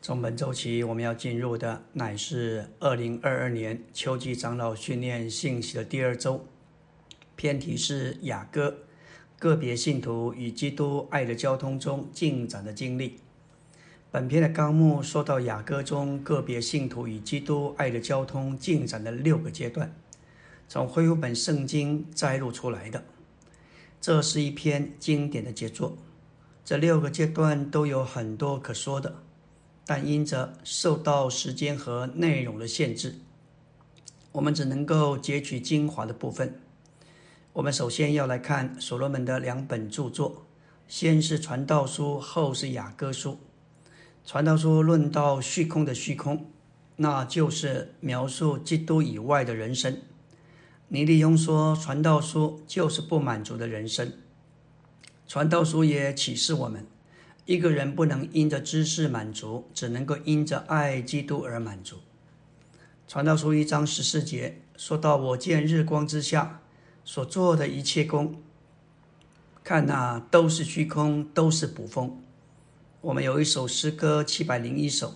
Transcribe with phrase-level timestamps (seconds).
[0.00, 6.46] 从本周起，我们要进入的乃是二零二二年秋季长老训练信息的第二周，
[7.34, 8.78] 篇题是雅歌，
[9.38, 13.18] 个别信徒与基督爱的交通中进展的经历。
[14.10, 19.92] 本篇的纲目说到雅歌中个别信徒与基督爱的交通进展的六个阶段，
[20.68, 23.04] 从恢复本圣经摘录出来的。
[24.00, 25.98] 这是一篇经典的杰作。
[26.64, 29.16] 这六个阶段都有很多可说的，
[29.88, 33.14] 但因着受到时间和内容的限制，
[34.32, 36.60] 我们只能够截取精华的部分。
[37.54, 40.44] 我们首先要来看所罗门的两本著作，
[40.86, 43.30] 先是《传道书》，后是《雅歌书》。
[44.26, 46.50] 《传道书》论到虚空的虚空，
[46.96, 50.02] 那就是描述基督以外的人生。
[50.88, 54.12] 尼利翁说，《传道书》就是不满足的人生。
[55.26, 56.86] 传道书也启示我们，
[57.48, 61.96] 一个人不能因着知识满足，只能够因着爱基督而满足。
[63.06, 66.60] 传道书一章十四节说到：“我见日光之下
[67.06, 68.42] 所做的一切功，
[69.64, 72.20] 看那都是虚空，都是捕风。”
[73.00, 75.14] 我们有一首诗歌七百零一首，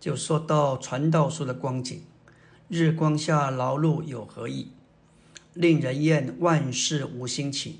[0.00, 2.02] 就说到传道书的光景
[2.66, 4.72] ：“日光下劳碌有何益？
[5.54, 7.78] 令人厌万事无兴起。”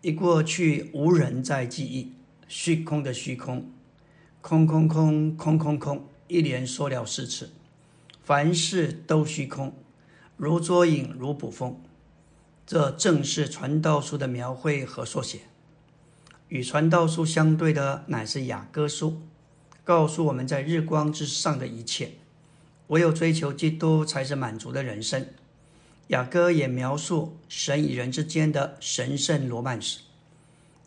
[0.00, 2.12] 一过去，无人再记忆，
[2.54, 3.72] 虚空的虚空，
[4.42, 7.50] 空空空空空空，一连说了四次，
[8.22, 9.74] 凡事都虚空，
[10.36, 11.80] 如捉影，如捕风。
[12.66, 15.40] 这正是传道书的描绘和缩写。
[16.48, 19.22] 与传道书相对的，乃是雅歌书，
[19.82, 22.10] 告诉我们在日光之上的一切，
[22.88, 25.26] 唯有追求基督，才是满足的人生。
[26.08, 30.00] 雅歌也描述神与人之间的神圣罗曼史。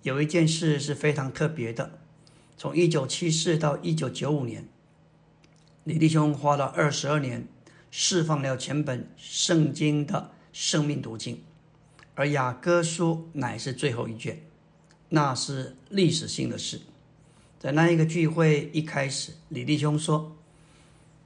[0.06, 1.98] 有一件事是非常特别的：
[2.56, 4.70] 从一九七四到一九九五年，
[5.84, 7.48] 李弟兄花了二十二年
[7.90, 11.42] 释放了全本圣经的生命读经，
[12.14, 14.40] 而雅歌书乃是最后一卷。
[15.10, 16.82] 那是历史性的事。
[17.60, 20.38] 在那一个聚会一开始，李弟兄说：“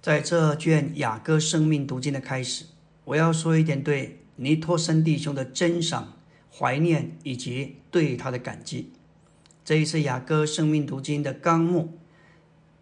[0.01, 2.63] 在这卷雅各生命读经的开始。”
[3.03, 6.13] 我要说一点对尼托森弟兄的珍赏、
[6.59, 8.92] 怀念以及对他的感激。
[9.64, 11.97] 这一次雅歌生命读经的纲目，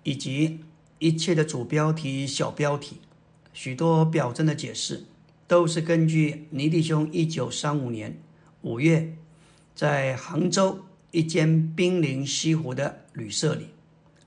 [0.02, 0.62] 以及
[0.98, 3.02] 一切的主标题、小标题，
[3.54, 5.06] 许多表征的解释，
[5.48, 8.20] 都是根据尼弟兄一九三五年
[8.62, 9.14] 五月
[9.76, 10.80] 在杭州
[11.12, 13.68] 一间濒临西湖的旅社里，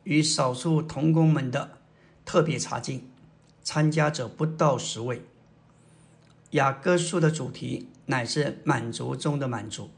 [0.04, 1.78] 与少数童工们的
[2.24, 3.02] 特别查经，
[3.64, 5.22] 参加者不到十位。
[6.50, 9.88] 雅各书的主题乃是满足中的满足。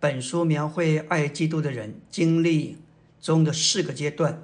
[0.00, 2.78] 本书描绘爱基督的人经历
[3.20, 4.42] 中的四个阶段，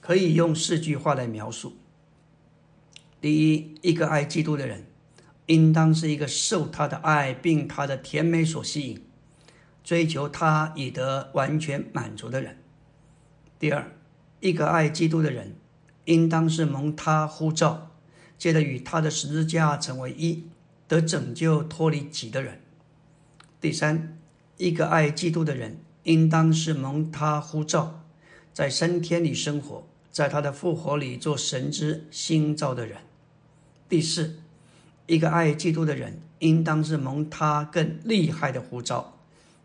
[0.00, 1.76] 可以用四句话来描述：
[3.20, 4.86] 第一，一个爱基督的人，
[5.46, 9.02] 应当是一个受他的爱并他的甜美所吸引，
[9.84, 12.54] 追求他以得完全满足的人；
[13.58, 13.92] 第二，
[14.40, 15.54] 一个爱基督的人，
[16.06, 17.90] 应当是蒙他呼召，
[18.38, 20.44] 借着与他的十字架成为一。
[20.92, 22.60] 得拯救、脱离己的人。
[23.62, 24.18] 第三，
[24.58, 28.04] 一个爱基督的人，应当是蒙他呼召，
[28.52, 32.98] 在升天里生活，在他的复活里做神之新造的人。
[33.88, 34.36] 第四，
[35.06, 39.18] 一个爱基督的人，应当是蒙他更厉害的呼召，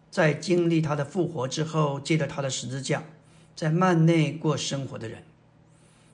[0.09, 3.03] 在经历他的复活之后，借着他的十字架，
[3.53, 5.25] 在幔内过生活的人。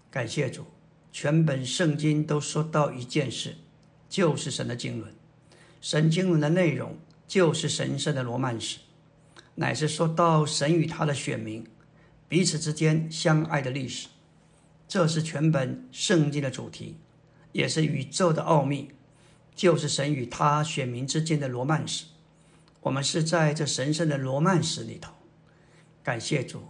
[0.10, 0.66] 感谢主，
[1.12, 3.58] 全本圣经都说到一件事。
[4.14, 5.08] 就是神的经纶，
[5.82, 8.78] 神经纶的内容就是神圣的罗曼史，
[9.56, 11.66] 乃是说到神与他的选民
[12.30, 14.10] 彼此之间相爱的历史。
[14.88, 16.98] 这是全本圣经的主题，
[17.54, 18.92] 也是宇宙的奥秘，
[19.56, 22.06] 就是神与他选民之间的罗曼史。
[22.82, 25.12] 我们是在这神圣的罗曼史里头。
[26.04, 26.66] 感谢主，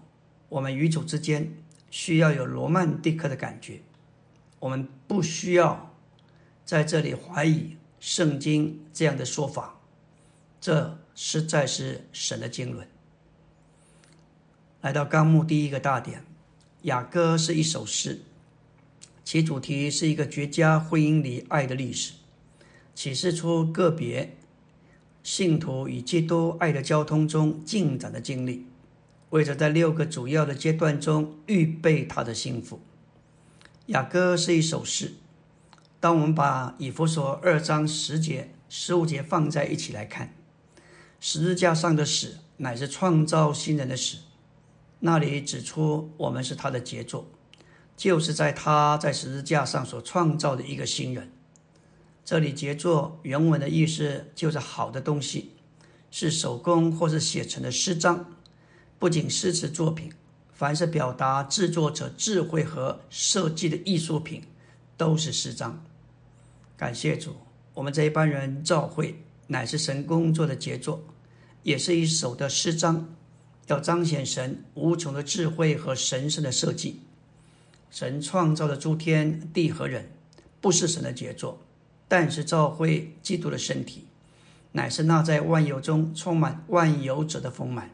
[0.47, 1.53] 我们与主之间
[1.91, 3.81] 需要有罗曼蒂克的感觉，
[4.59, 5.89] 我们不需要。
[6.65, 9.79] 在这里怀疑圣经这样的说法，
[10.61, 12.87] 这实在是神的经纶。
[14.81, 16.25] 来到纲目第一个大点，
[16.83, 18.21] 雅歌是一首诗，
[19.23, 22.13] 其主题是一个绝佳婚姻里爱的历史，
[22.95, 24.35] 启示出个别
[25.21, 28.65] 信徒与基督爱的交通中进展的经历，
[29.29, 32.81] 为着在六个主要的阶段中预备他的幸福。
[33.87, 35.13] 雅歌是一首诗。
[36.03, 40.35] 当我们把以弗所二章十节、十五节放在一起来看，
[41.21, 44.17] 十字架上的死乃是创造新人的死。
[44.99, 47.31] 那里指出我们是他的杰作，
[47.95, 51.31] 就是在他在十字架上所创造的一个新人。
[52.25, 55.51] 这里杰作原文的意思就是好的东西，
[56.11, 58.25] 是手工或是写成的诗章，
[58.99, 60.11] 不仅诗词作品，
[60.51, 64.43] 凡是表达制作者智慧和设计的艺术品，
[64.97, 65.81] 都是诗章。
[66.83, 67.33] 感谢主，
[67.75, 71.01] 我们这一班人召会乃是神工作的杰作，
[71.61, 73.15] 也是一首的诗章，
[73.67, 76.99] 要彰显神无穷的智慧和神圣的设计。
[77.89, 80.11] 神创造的诸天地和人，
[80.59, 81.61] 不是神的杰作。
[82.09, 84.03] 但是，召会基督的身体，
[84.73, 87.91] 乃是那在万有中充满万有者的丰满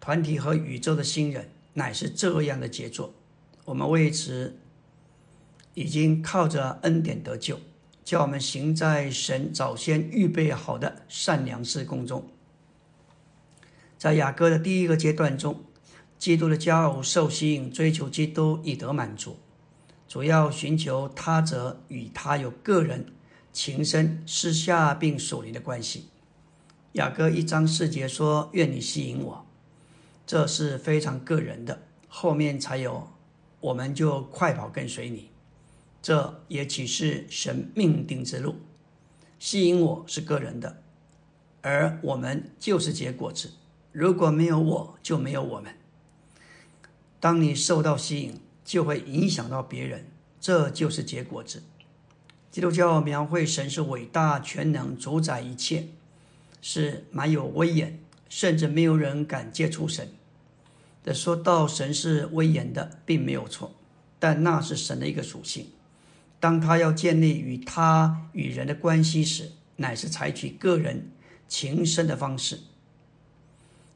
[0.00, 3.14] 团体和宇宙的新人，乃是这样的杰作。
[3.64, 4.58] 我们为此
[5.74, 7.60] 已经靠着恩典得救，
[8.04, 12.28] 叫我们行在神早先预备好的善良事工中。
[13.98, 15.64] 在雅各的第一个阶段中，
[16.18, 19.38] 基督的骄傲受吸引，追求基督以得满足，
[20.08, 23.06] 主要寻求他者与他有个人。
[23.52, 26.08] 情深私下并属灵的关系。
[26.92, 29.44] 雅各一章四节说：“愿你吸引我。”
[30.26, 33.10] 这是非常个人的，后面才有
[33.60, 35.31] “我们就快跑跟随你”。
[36.02, 38.56] 这也岂是神命定之路。
[39.38, 40.82] 吸引我是个人的，
[41.62, 43.52] 而我们就是结果子。
[43.92, 45.74] 如果没有我，就没有我们。
[47.20, 50.06] 当你受到吸引，就会影响到别人，
[50.40, 51.62] 这就是结果子。
[52.50, 55.88] 基督教描绘神是伟大、全能、主宰一切，
[56.60, 60.08] 是蛮有威严，甚至没有人敢接触神。
[61.04, 63.72] 的说到神是威严的，并没有错，
[64.18, 65.66] 但那是神的一个属性。
[66.42, 71.12] 当他要建立与他与人的关系时，乃是采取个人
[71.46, 72.58] 情深的方式。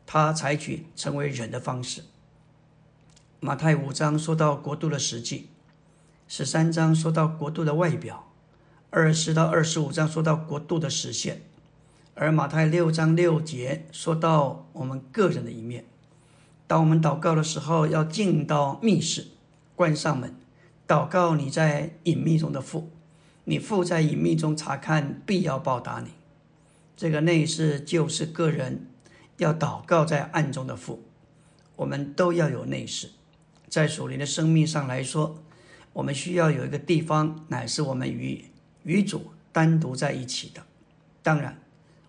[0.07, 2.05] 他采取成为人的方式。
[3.41, 5.49] 马太五章说到国度的实际，
[6.29, 8.31] 十三章说到国度的外表。
[8.91, 11.43] 二十到二十五章说到国度的实现，
[12.15, 15.85] 而马太六章六节说到我们个人的一面。
[16.69, 19.27] 当我们祷告的时候，要进到密室，
[19.75, 20.33] 关上门，
[20.87, 22.91] 祷告你在隐秘中的父，
[23.45, 26.11] 你父在隐秘中查看，必要报答你。
[26.97, 28.87] 这个内室就是个人
[29.39, 31.03] 要祷告在暗中的父。
[31.77, 33.11] 我们都要有内室，
[33.69, 35.43] 在属灵的生命上来说，
[35.93, 38.45] 我们需要有一个地方，乃是我们与。
[38.85, 40.63] 与主单独在一起的，
[41.21, 41.61] 当然，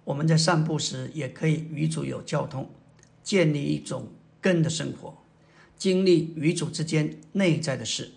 [0.04, 2.70] 我们在散步时也可以与主有交通，
[3.24, 4.10] 建立一种
[4.40, 5.18] 根的生活，
[5.76, 8.12] 经历与主之间内在的事，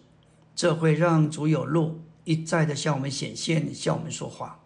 [0.54, 4.60] 这会让主有路一再的向我们显现，向我们说话。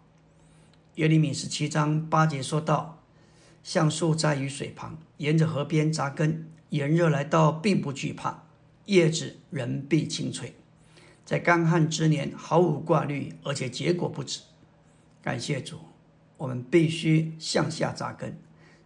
[0.95, 3.01] 耶利米十七章八节说道
[3.63, 8.43] ：“橡树栽于水旁，沿着河边扎根，炎热来到并不惧怕，
[8.85, 10.55] 叶子仍必青翠。”
[11.25, 14.41] 在干旱之年毫无挂虑，而且结果不止。
[15.23, 15.79] 感谢主，
[16.37, 18.37] 我们必须向下扎根，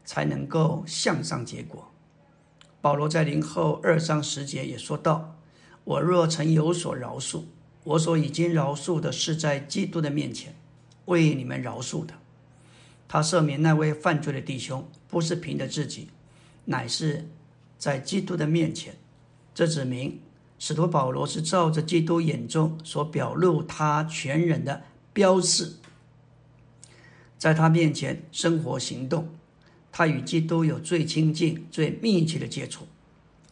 [0.06, 1.92] 才能够向上结果。
[2.80, 5.36] 保罗在林后二章十节也说到
[5.84, 7.44] ：“我若曾有所饶恕，
[7.84, 10.56] 我所已经饶恕的是在基督的面前
[11.06, 12.14] 为你们饶恕的。
[13.08, 16.10] 他赦免那位犯罪的弟兄，不是凭着自己，
[16.66, 17.28] 乃是
[17.78, 18.96] 在基督的面前。
[19.54, 20.20] 这指明。”
[20.62, 24.82] 使徒保罗是照着基督眼中所表露他全人的
[25.14, 25.76] 标示，
[27.38, 29.30] 在他面前生活行动，
[29.90, 32.86] 他与基督有最亲近、最密切的接触，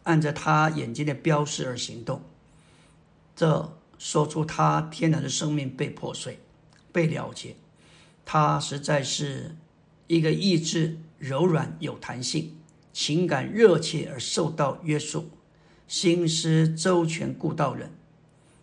[0.08, 2.22] 按着他眼睛的标示而行动。
[3.36, 6.40] 这说出他天然的生命被破碎、
[6.90, 7.54] 被了结。
[8.24, 9.54] 他实在是
[10.06, 12.56] 一个意志柔软、有弹性、
[12.90, 15.28] 情感热切而受到约束。
[15.86, 17.90] 心思周全、顾道人，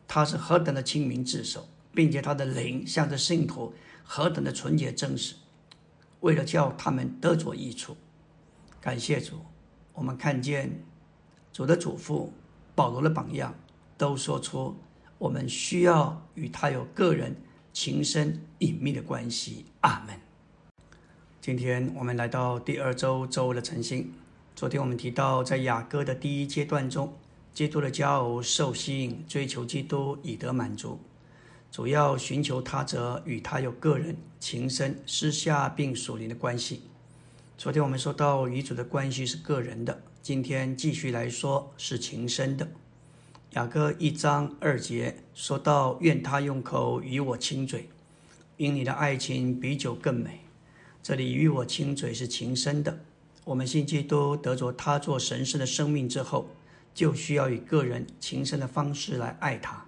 [0.08, 3.74] 他是何等的清明自守，并且他的灵向着信徒
[4.04, 5.36] 何等的纯洁真实，
[6.22, 7.98] 为了叫他们得着益处。
[8.80, 9.42] 感谢主，
[9.94, 10.84] 我们看见
[11.56, 12.34] 主的祖父
[12.76, 13.56] 保罗的榜样，
[13.98, 14.76] 都说出
[15.18, 17.34] 我们需要与他有个人
[17.72, 19.66] 情深隐秘的关系。
[19.80, 20.20] 阿门。
[21.40, 24.12] 今天我们来到第二周周的晨星。
[24.54, 27.14] 昨天我们提到，在雅各的第一阶段中，
[27.54, 31.00] 基督的骄傲受吸引，追求基督以得满足，
[31.72, 36.82] 主要寻求他者与他有个人情深、私下并属灵的关系。
[37.58, 42.68] 昨天我们说到与主的关系是个人的，今天继续来说是情深的。
[43.52, 47.88] 雅各一章二节说到：“愿他用口与我亲嘴，
[48.58, 50.40] 因你的爱情比酒更美。”
[51.04, 53.02] 这里与我亲嘴是情深的。
[53.44, 56.50] 我们信基督得着他做神圣的生命之后，
[56.96, 59.86] 就需要以个人情深的方式来爱他，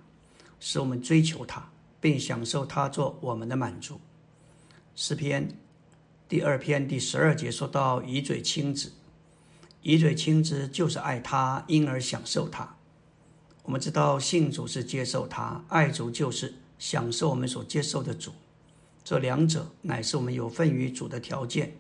[0.59, 3.99] 使我们追求他，并享受他做我们的满足。
[4.93, 5.57] 诗篇
[6.29, 8.91] 第二篇第十二节说到：“以嘴亲子，
[9.81, 12.75] 以嘴亲子就是爱他，因而享受他。”
[13.63, 18.31] 我们知道信主是接受他，爱主就是享受我们所接受的主。
[19.03, 21.75] 这两者乃是我们有份于主的条件。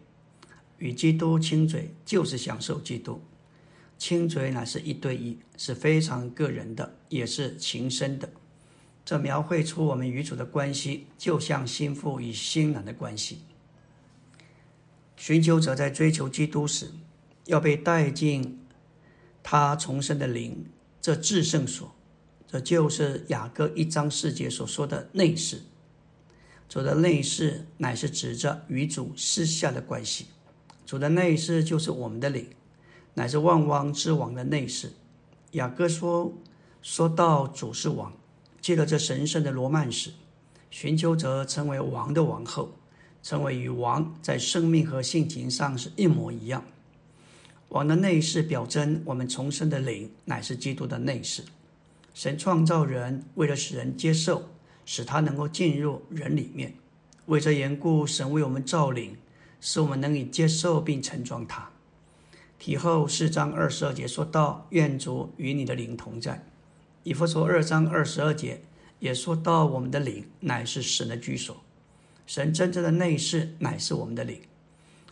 [0.79, 3.21] 与基督亲嘴，就是享受基督。
[3.97, 8.29] 亲嘴乃是一对一，是非常个人的，也是情深的。
[9.03, 13.39] 这描绘出我们与主的关系，就像心腹与新郎的关系。
[15.15, 16.91] 寻求者在追求基督时，
[17.47, 18.59] 要被带进
[19.41, 20.65] 他重生的灵，
[21.01, 21.93] 这至圣所，
[22.47, 25.63] 这就是雅各一章四节所说的内室。
[26.69, 30.27] 主的内室乃是指着与主私下的关系。
[30.85, 32.47] 主的内室就是我们的灵，
[33.13, 34.91] 乃是万王之王的内室。
[35.51, 36.33] 雅各说
[36.81, 38.13] ：“说到主是王，
[38.59, 40.11] 借着这神圣的罗曼史，
[40.69, 42.73] 寻求者成为王的王后，
[43.23, 46.65] 成为与王在生命和性情上是一模一样。
[47.69, 51.43] 王的内室表征我们重生的灵，乃是基督的内室。
[52.13, 54.49] 神创造人，为了使人接受，
[54.85, 56.73] 使他能够进入人里面。
[57.25, 59.15] 为这缘故，神为我们造灵。”
[59.59, 61.67] 使我们能以接受并承装它。
[62.59, 66.45] 体后四章二十二节说到：“愿主与你的灵同在。”
[67.01, 68.61] 以弗所二章二十二节
[68.99, 71.63] 也说到：“我们的灵乃是神的居所，
[72.27, 74.39] 神真正的内室乃是我们的灵。”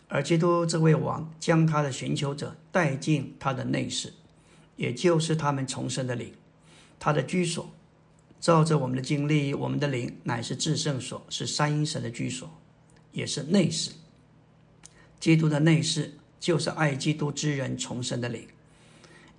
[0.08, 4.12] 而基督这位王将他的寻求者带进他的内室，
[4.76, 6.32] 也就是他们重生的灵，
[6.98, 7.70] 他的居所。
[8.38, 12.48] 照着我们的经历，我们的灵乃是至圣所，是三阴神的居所，
[13.10, 13.90] 也是内室。
[15.18, 18.46] 基督的内室就是爱基督之人重生的灵，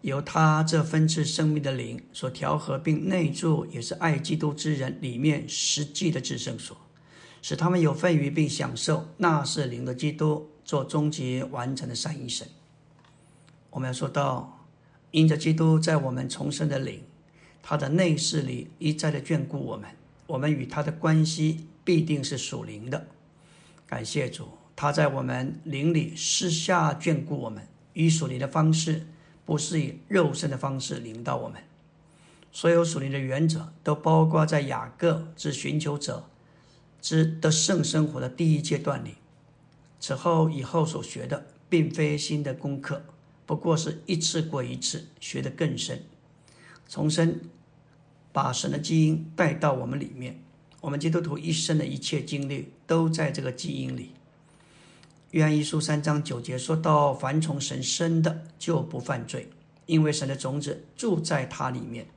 [0.02, 6.76] 由他这分赐生命的灵所调和并内住，也是爱基督之人里面实际的至圣所，
[7.42, 12.46] 使他们有份于并享受那是灵的基督做终极完成的三一生。
[13.70, 14.66] 我们要说到，
[15.12, 17.02] 因着基督在我们重生的灵，
[17.64, 19.90] 他的内室里一再的眷顾我们，
[20.28, 23.08] 我们与他的关系必定是属灵的。
[23.88, 24.50] 感谢主。
[24.76, 29.08] 他在我们灵里私下眷顾我们，以属灵的方式，
[29.46, 31.64] 不是以肉身的方式领导我们。
[32.52, 36.30] 所有属灵的原则都包括在雅各之寻求者
[37.02, 39.16] 之的圣生活的第一阶段里。
[40.00, 43.04] 此后以后所学的，并非新的功课，
[43.46, 46.04] 不过是一次过一次学得更深。
[46.88, 47.40] 重生，
[48.32, 50.42] 把神的基因带到我们里面。
[50.80, 54.12] 我们基督徒一生的一切经历，都在这个基因里。
[55.32, 59.50] 约翰一书三章九节说到：“凡从神生的，就不犯罪，
[59.86, 62.08] 因为神的种子住在他里面。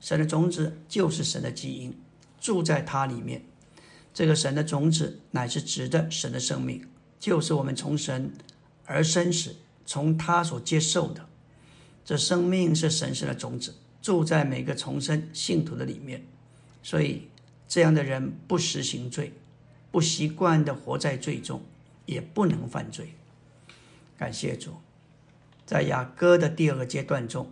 [0.00, 1.98] 神的种子就是神的基因，
[2.40, 3.44] 住在他里面。
[4.14, 6.86] 这个神的种子乃是指的神的生命，
[7.26, 8.30] 就是我们从神
[8.84, 11.26] 而生时，从他所接受的。
[12.04, 16.24] 这生命是神圣的种子，住在每个重生信徒的里面。
[16.84, 17.22] 所以，
[17.66, 19.32] 这样的人不实行罪，
[19.90, 21.60] 不习惯的活在罪中。”
[22.06, 23.14] 也不能犯罪。
[24.16, 24.74] 感谢主，
[25.66, 27.50] 在雅各的第二个阶段中，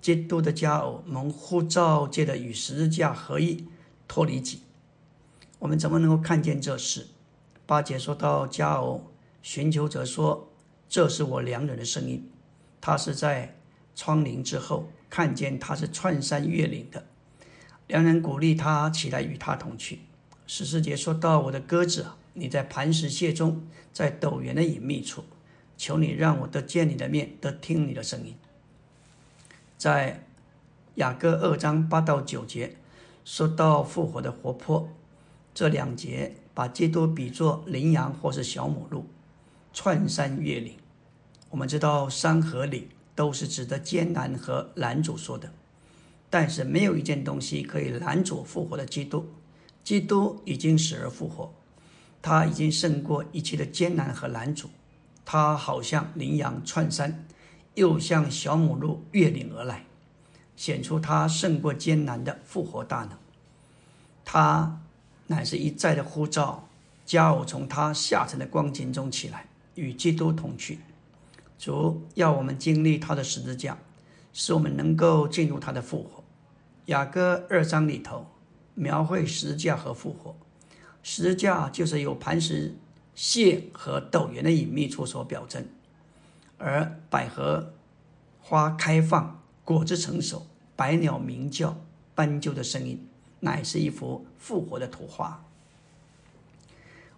[0.00, 3.66] 基督的佳偶蒙呼召，借着与十字架合一，
[4.06, 4.60] 脱离己。
[5.58, 7.08] 我们怎么能够看见这事？
[7.66, 9.10] 八节说到佳偶
[9.46, 10.48] 寻求者说
[10.90, 12.28] ：“这是我良人的声音。”
[12.82, 13.56] 他是在
[13.94, 17.06] 窗棂之后看见他是穿山越岭的，
[17.86, 20.00] 良人鼓励他起来与他同去。
[20.48, 25.22] 十四节说到：“我的鸽子，你在磐石穴中。”在陡原的隐秘处，
[25.78, 28.34] 求你让我得见你的面，得听你的声音。
[29.78, 30.26] 在
[30.96, 32.76] 雅各二章八到九节
[33.24, 34.88] 说到复活的活泼，
[35.54, 39.06] 这两节把基督比作羚羊或是小母鹿，
[39.76, 40.74] 窜山越岭。
[41.50, 45.52] 我们知道山和岭都是指的艰难和拦阻说的，
[46.30, 49.28] 但是没有一件东西可以拦阻复活的基督。
[49.84, 51.52] 基督已经死而复活。
[52.22, 54.70] 他已经胜过一切的艰难和难阻，
[55.26, 57.26] 他好像羚羊窜山，
[57.74, 59.84] 又像小母鹿越岭而来，
[60.56, 63.10] 显出他胜过艰难的复活大能。
[64.24, 64.80] 他
[65.26, 66.66] 乃是一再的呼召，
[67.04, 70.80] 加我从他下沉的光景中起来，与基督同去。
[71.58, 73.78] 主要我们经历他的十字架，
[74.32, 76.22] 使我们能够进入他的复活。
[76.86, 78.26] 雅各二章里头
[78.74, 80.36] 描绘十字架和复活。
[81.02, 82.74] 十字架就是由磐石
[83.14, 85.66] 蟹和斗圆的隐秘处所表征，
[86.58, 87.72] 而百合
[88.40, 91.76] 花开放果子成熟，百鸟鸣叫，
[92.14, 93.08] 斑鸠的声音，
[93.40, 95.44] 乃是一幅复活的图画。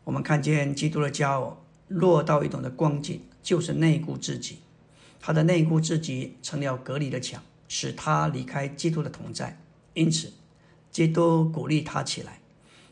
[0.04, 4.58] 我们看见基督的骄傲落到一种的光景，就是内顾自己。
[5.20, 9.60] 他的内顾自己成了隔离的墙，使他离开基督的同在。
[9.94, 10.32] 因此，
[10.92, 12.40] 基督鼓励他起来，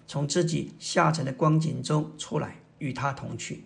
[0.09, 3.65] 从自己下沉的光景中出来，与他同去。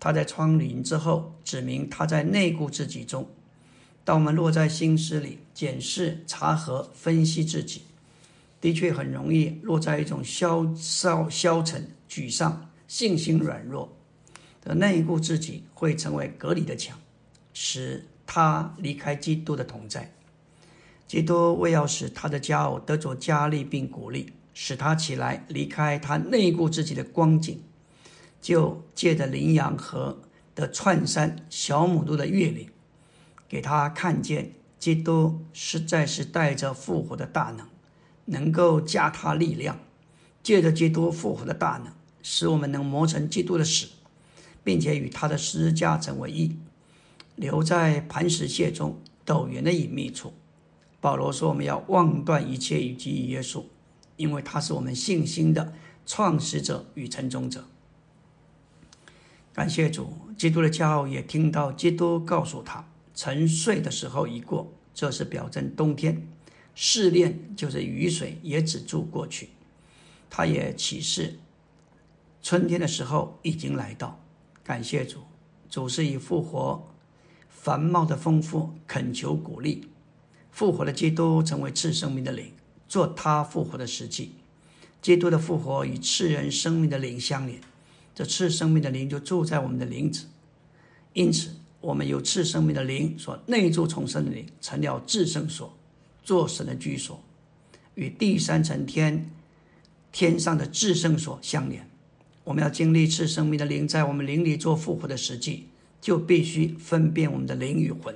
[0.00, 3.28] 他在窗棂之后指明他在内顾自己中。
[4.04, 7.82] 当我们落在心思里检视、查核、分析自己，
[8.60, 13.96] 的确很容易落在一种消消消沉、沮丧、信心软弱
[14.62, 16.98] 的内顾自己，会成为隔离的墙。
[17.54, 20.10] 使他离开基督的同在，
[21.06, 27.62] 基督为要使他的骄傲得着加力并鼓励，使他起来离开他内顾自己的光景，
[28.40, 30.22] 就借着羚羊河
[30.54, 32.70] 的串山小母鹿的月岭，
[33.46, 37.66] 给他看见基督实在是带着复活的大能，
[38.24, 39.78] 能够加他力量，
[40.42, 41.92] 借着基督复活的大能，
[42.22, 43.88] 使我们能磨成基督的死，
[44.64, 46.56] 并且与他的十字架成为一。
[47.36, 50.32] 留在磐石屑中陡原的隐秘处。
[51.00, 53.64] 保罗说：“我们要忘断一切以及耶稣，
[54.16, 55.72] 因为他是我们信心的
[56.06, 57.64] 创始者与成终者。”
[59.52, 66.28] 感谢主，基督的骄傲也听到基督告诉他：“沉睡的时候已过。”这是表征冬天
[66.74, 69.48] 试炼，就是雨水也止住过去。
[70.28, 71.38] 他也启示
[72.42, 74.20] 春天的时候已经来到。
[74.64, 75.18] 感谢主，
[75.68, 76.88] 主是以复活。
[77.48, 79.84] 繁茂的丰富，恳求鼓励，
[80.50, 82.52] 复活的基督成为赐生命的灵，
[82.88, 84.32] 做他复活的实际。
[85.00, 87.60] 基督的复活与赐人生命的灵相连，
[88.16, 90.26] 这赐生命的灵就住在我们的灵子。
[91.12, 91.50] 因此，
[91.80, 95.72] 我们有赐生命的灵所内住重生的灵，成了至圣所，
[96.24, 97.22] 做神的居所，
[97.94, 99.30] 与第三层天
[100.10, 101.88] 天上的至圣所相连。
[102.44, 105.68] 我们要经历赐生命的灵在我们灵里做复活的实际。
[106.00, 108.12] 就必须分辨我们的灵与魂，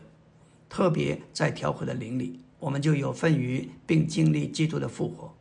[0.69, 5.33] 特别在调和的灵里，我们就有份于并经历基督的复活，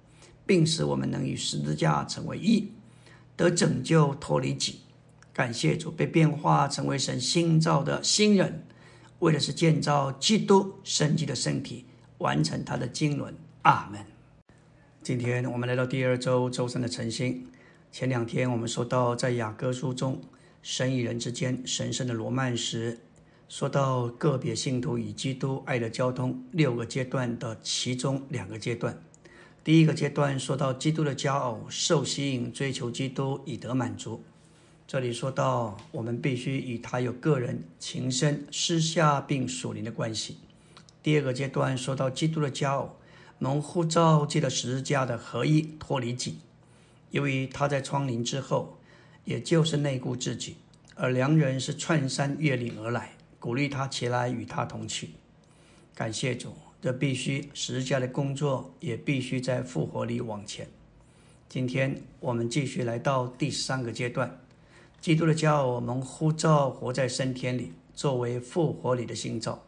[0.45, 2.69] 并使我们能与十字架成为一，
[3.35, 4.81] 得拯救脱离己。
[5.33, 8.63] 感谢主，被变化成为神新造的新人，
[9.17, 11.85] 为的是建造基督生机的身体，
[12.19, 13.33] 完成他的经纶。
[13.63, 14.05] 阿门。
[15.01, 17.47] 今天我们来到第二周周三的晨星。
[17.95, 20.21] 前两天我们说到，在雅各书中。
[20.61, 22.99] 神与人之间神圣的罗曼史，
[23.47, 29.01] 说到个别信徒与基督爱的交通六个阶段的其中两个阶段。
[29.63, 34.21] 第一个阶段说到基督的骄傲受吸引，追求基督以得满足。
[34.85, 40.39] 这里说到我们必须与他有个人情深私下并属灵的关系。
[41.01, 42.97] 第二个阶段说到基督的骄傲
[43.39, 46.39] 蒙呼召借了十字架的合一脱离己，
[47.15, 48.77] 由于他在窗棂之后。
[49.25, 50.57] 也就是内顾自己，
[50.93, 55.09] 而良人是串山越岭而来，鼓励他起来与他同去。
[55.95, 60.67] 感谢主，这必须十家的工作也必须在复活里往前。
[61.49, 64.39] 今天我们继续来到第三个阶段，
[65.01, 69.65] 基督的骄傲，我们呼召活在升天里，作为复活里的新造。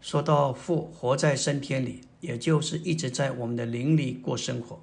[0.00, 4.80] 说到复活在升天里，也就是一直在我们的灵里过生活。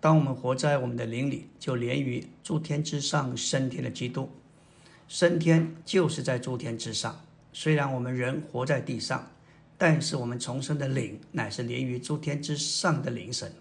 [0.00, 4.30] 当我们活在我们的灵里，就连于诸天之上升天的基督。
[5.08, 7.24] 升天就是在诸天之上。
[7.52, 9.30] 虽然我们人活在地上，
[9.76, 13.52] 但是我们重生的灵乃是连于诸天之上的灵神。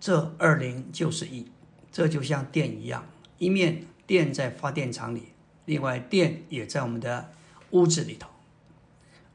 [0.00, 1.46] 这二灵就是一。
[1.90, 3.08] 这就像电一样，
[3.38, 5.28] 一面电在发电厂里，
[5.64, 7.32] 另外电也在我们的
[7.70, 8.28] 屋子里头。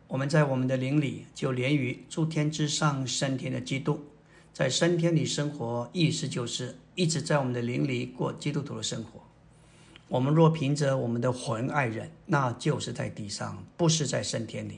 [0.08, 4.06] 我们在我们的灵里就连于诸天之上升天的基督。
[4.54, 9.20] 在升天里生活，意思就是一直在我们的灵里过基督徒的生活。
[10.08, 14.74] 我们若凭着我们的魂爱人，那就是在地上，不是在升天里；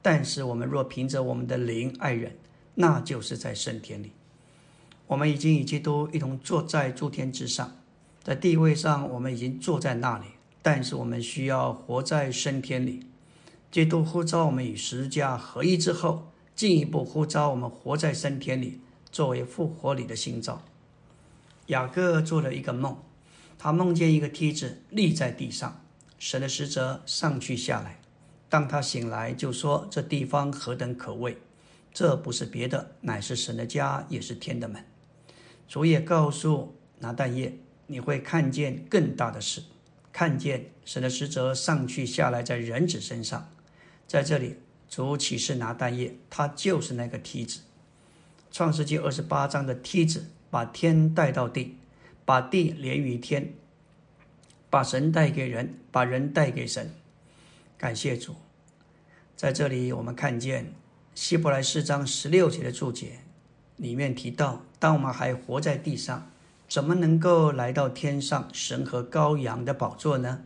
[0.00, 2.38] 但是我们若凭着我们的灵爱人，
[2.76, 4.12] 那就是在升天里。
[5.06, 7.76] 我们已经与基督一同坐在诸天之上，
[8.22, 10.24] 在地位上我们已经坐在那里，
[10.62, 13.04] 但是我们需要活在升天里。
[13.70, 18.80] 基督呼召我们与十字架合一之后，进一步呼召我们活在升天里。
[19.12, 20.62] 作为复活里的心脏，
[21.66, 22.96] 雅各做了一个梦，
[23.58, 25.84] 他梦见一个梯子立在地上，
[26.18, 28.00] 神的使者上去下来。
[28.48, 31.38] 当他醒来，就说：“这地方何等可畏！
[31.92, 34.84] 这不是别的，乃是神的家，也是天的门。”
[35.68, 39.62] 主也告诉拿但业：“你会看见更大的事，
[40.12, 43.48] 看见神的使者上去下来在人子身上。”
[44.06, 44.56] 在这里，
[44.88, 47.60] 主启示拿但业，他就是那个梯子。
[48.50, 51.76] 创世纪二十八章的梯子，把天带到地，
[52.24, 53.54] 把地连于天，
[54.68, 56.92] 把神带给人，把人带给神。
[57.78, 58.34] 感谢主。
[59.36, 60.74] 在这里，我们看见
[61.14, 63.20] 希伯来四章十六节的注解，
[63.76, 66.30] 里面提到：当我们还活在地上，
[66.68, 70.42] 怎么能够来到天上神和羔羊的宝座呢？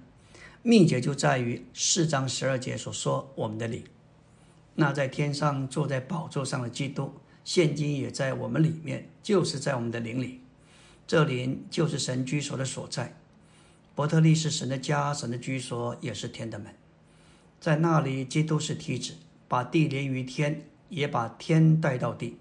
[0.63, 3.85] 秘诀就在于四章十二节所说我们的灵。
[4.77, 10.41] 那在天上坐在宝座上的基督，现今也在我们里面，就是在我们的灵里。
[11.07, 13.15] 这灵就是神居所的所在。
[13.95, 16.75] 伯特利是神的家，神的居所也是天的门。
[17.61, 19.15] 在那里，基督是梯子，
[19.47, 22.39] 把地连于天，也把天带到地。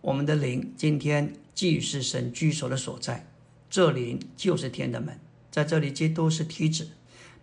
[0.00, 3.26] 我们的灵今天既是神居所的所在，
[3.68, 5.18] 这灵就是天的门。
[5.50, 6.88] 在这里，基督是梯子，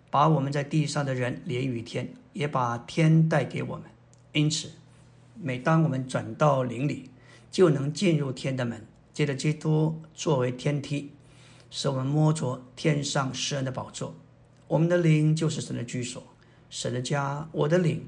[0.09, 3.83] 把我们在地上的人连于天，也把天带给我们。
[4.31, 4.71] 因此，
[5.41, 7.10] 每当我们转到灵里，
[7.52, 8.86] 就能进入天的门。
[9.13, 11.12] 借着基督作为天梯，
[11.69, 14.15] 使我们摸着天上施恩的宝座。
[14.67, 16.24] 我们的灵就是神的居所。
[16.72, 18.08] 神的家，我的灵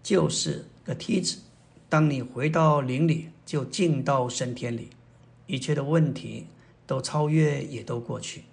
[0.00, 1.38] 就是个梯子。
[1.88, 4.90] 当你回到灵里，就进到升天里，
[5.46, 6.46] 一切的问题
[6.86, 8.44] 都超越，也都过去。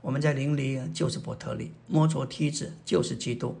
[0.00, 3.56] 我们在灵里就是伯特利，摸着梯子就是基督，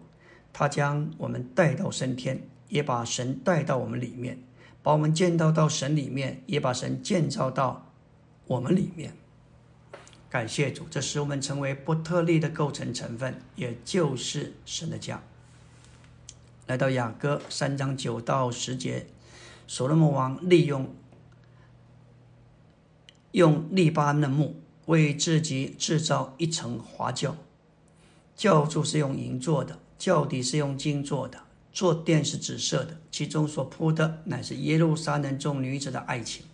[0.52, 4.42] 他将我们带到升天，也把神带到我们里面，
[4.82, 7.90] 把我们建造到神里面，也把神建造到
[8.46, 9.14] 我们里面。
[10.28, 15.22] 感谢主，这使我们成为伯特利的构成成分，也就是神的家。
[16.66, 19.06] 来到雅歌三章九到十节，
[19.66, 20.92] 所罗门王利用
[23.30, 27.36] 用利巴嫩木为自己制造一层华轿，
[28.34, 31.43] 轿柱是用银做的，轿底是用金做的，
[31.74, 36.46] 坐垫是紫色的，其中所铺的乃是耶路撒冷众女子的爱情。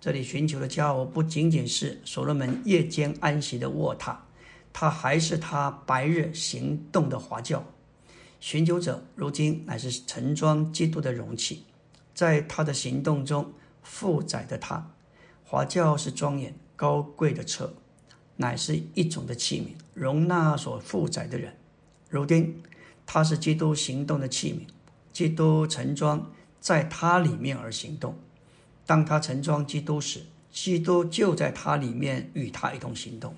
[0.00, 4.16] 这里寻求的家伙不仅仅是所罗门夜间安息的卧榻，
[4.72, 7.64] 他还是他白日行动的华轿。
[8.40, 11.64] 寻求者如今乃是盛装基督的容器，
[12.12, 13.52] 在他的行动中
[13.84, 14.90] 负载的他。
[15.44, 17.72] 华轿是庄严高贵的车，
[18.36, 21.56] 乃是一种的器皿，容纳所负载的人。
[22.10, 22.62] 如今
[23.10, 24.70] 他是基督行动的器皿，
[25.14, 28.14] 基督盛装在他里面而行动。
[28.84, 33.34] 当他盛装基督时，基督就在他里面与他一同行动。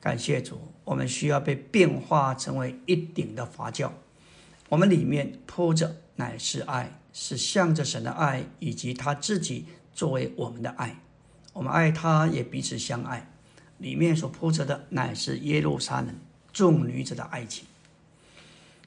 [0.00, 3.92] 感谢主，我们需要被变化成为一顶的华教。
[4.68, 11.00] 我们里面铺着乃是爱，是向着神的爱，以及他自己作为我们的爱。
[11.52, 13.30] 我们爱他，也彼此相爱。
[13.78, 16.12] 里面所铺着的乃是耶路撒冷
[16.52, 17.64] 众女子的爱情。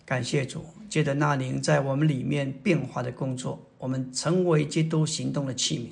[0.06, 3.68] 感谢主，借着那灵在我们里面变化的工作。
[3.78, 5.90] 我们成为基督行动的器皿，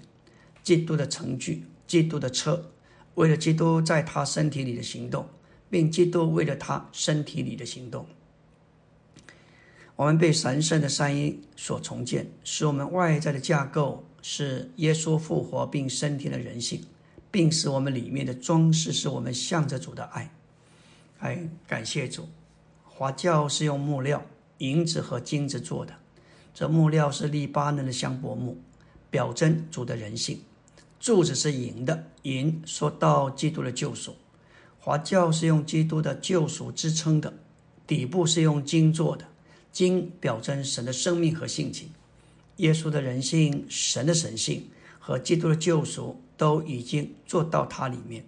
[0.64, 2.72] 基督的程序，基督的车，
[3.16, 5.28] 为了基督在他身体里的行动，
[5.70, 8.06] 并基督为了他身体里的行动，
[9.96, 16.84] 我们被神圣的三一所重建，使我们外在的架构是耶稣复活并升天的人性，
[17.30, 20.34] 并使我们里面的装饰是我们向着主的爱。
[21.20, 22.28] 哎，感谢主！
[23.02, 24.24] 华教是用木料、
[24.60, 25.96] 银子和金子做的。
[26.54, 28.60] 这木料是利巴嫩的香柏木，
[29.10, 30.38] 表征主的人性；
[31.00, 34.12] 柱子是银的，银说到基督的救赎；
[34.80, 37.34] 华教是用基督的救赎支撑的，
[37.88, 39.26] 底部是用金做的，
[39.72, 41.90] 金表征神的生命和性情。
[42.58, 48.24] 耶稣的人性、神的神性和基督的救赎都已经做到它里面。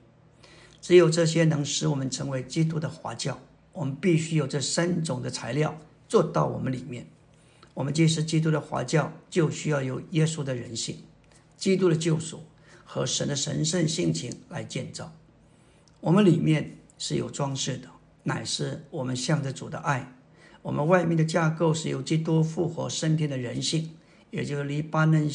[0.82, 3.40] 只有这些能使我们成为基督的华教。
[3.74, 7.08] 我们必须有这三种的材料做到我们里面。
[7.74, 11.00] 我们既是基督的华教，就需要有耶稣的人性、
[11.58, 12.44] 基督的救赎
[12.86, 15.12] 和神的神圣性情来建造。
[16.00, 17.90] 我们里面是有装饰的，
[18.24, 20.16] 乃是我们向着主的爱。
[20.62, 23.92] 我们外面的架构是由基督复活升天的人性，
[24.30, 25.28] 也就是黎巴嫩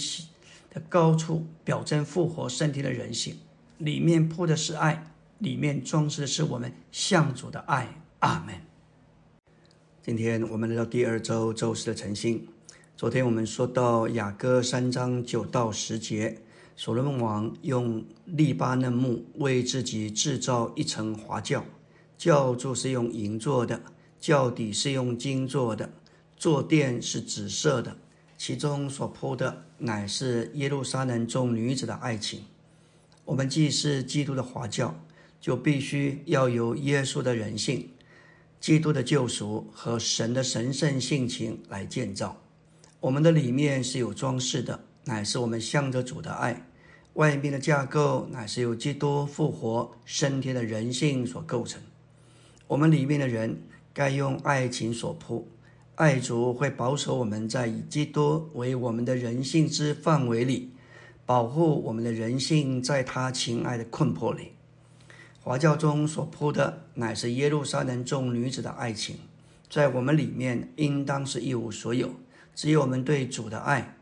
[0.70, 3.37] 的高处，表征复活升天的人性。
[3.79, 8.01] 里面铺的是爱，里面装饰的是我们向主的爱。
[8.20, 8.54] 阿门。
[10.02, 12.48] 今天我们来到第二周周四的晨星。
[12.96, 16.37] 昨天我们说到雅歌三章九到十节，
[16.74, 21.64] 所罗门王用利巴嫩木为自己制造一层华轿，
[22.16, 23.81] 轿柱是用银做的，
[24.18, 25.88] 轿底是用金做的，
[26.37, 27.96] 坐垫是紫色的，
[28.37, 32.42] 其中所铺的乃是耶路撒冷众女子的爱情。
[33.24, 34.98] 我们既是基督的华教，
[35.40, 37.88] 就必须要有耶稣的人性。
[38.61, 42.37] 基督的救赎和神的神圣性情来建造，
[43.01, 46.55] 我们的里面是有装饰的，乃是我们向着主的爱；
[47.14, 51.81] 外面的架构乃是由基督复活升天的人性所构成。
[52.66, 53.62] 我们里面的人
[53.94, 55.49] 该用爱情所铺，
[55.94, 60.73] 爱主会保守我们在以基督为我们的人性之范围里，
[61.25, 64.53] 保护我们的人性在他情爱的困迫里。
[65.40, 69.16] 华教中所铺的乃是耶路撒冷众女子的爱情，
[69.70, 72.11] 在我们里面应当是一无所有。
[72.55, 73.96] 只有我们对主的爱，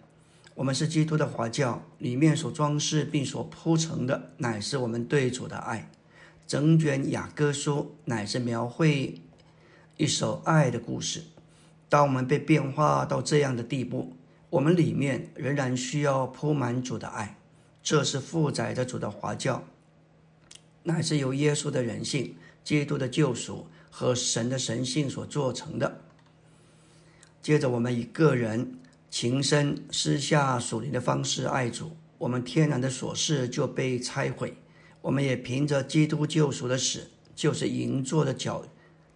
[0.55, 5.91] 我们是基督的华教里面所装饰并所铺成的，乃是我们对主的爱。
[6.47, 9.21] 整卷雅歌书乃是描绘
[9.97, 11.25] 一首爱的故事。
[11.89, 14.17] 当我们被变化到这样的地步，
[14.51, 17.37] 我们里面仍然需要铺满主的爱。
[17.83, 19.63] 这是负载着主的华教，
[20.87, 26.01] 乃是由耶稣的人性、基督的救赎和神的神性所做成的。
[27.43, 28.79] 接着，我们以个人
[29.11, 34.57] 情深私下属灵的方式爱主，我们天然的琐事就被拆毁。
[35.03, 38.65] 我们也凭着基督救赎的死，就是银座的教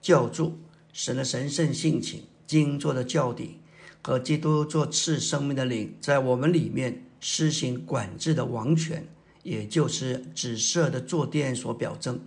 [0.02, 0.58] 教主
[0.92, 3.60] 神的神圣性情，金座的教底
[4.02, 9.06] 和基督做赐生命的灵，在我们里面施行管制的王权，
[9.42, 12.20] 也就是紫色的坐垫所表征，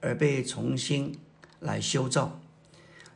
[0.00, 1.18] 而被重新
[1.60, 2.40] 来修造。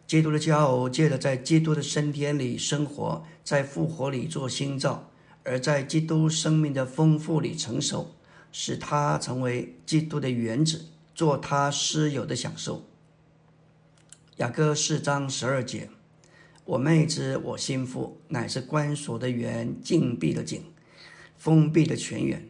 [0.06, 5.11] 基督的骄傲，借着在基督的升天里生活，在复活里做新造，
[5.42, 8.14] 而在基督生命的丰富里成熟，
[8.52, 12.85] 使他成为基督的原子，做他私有的享受。
[14.37, 15.88] 雅各四章十二节：
[16.64, 20.62] 我妹子，我心腹，乃是关锁的园，禁闭的井，
[21.37, 22.48] 封闭的泉源。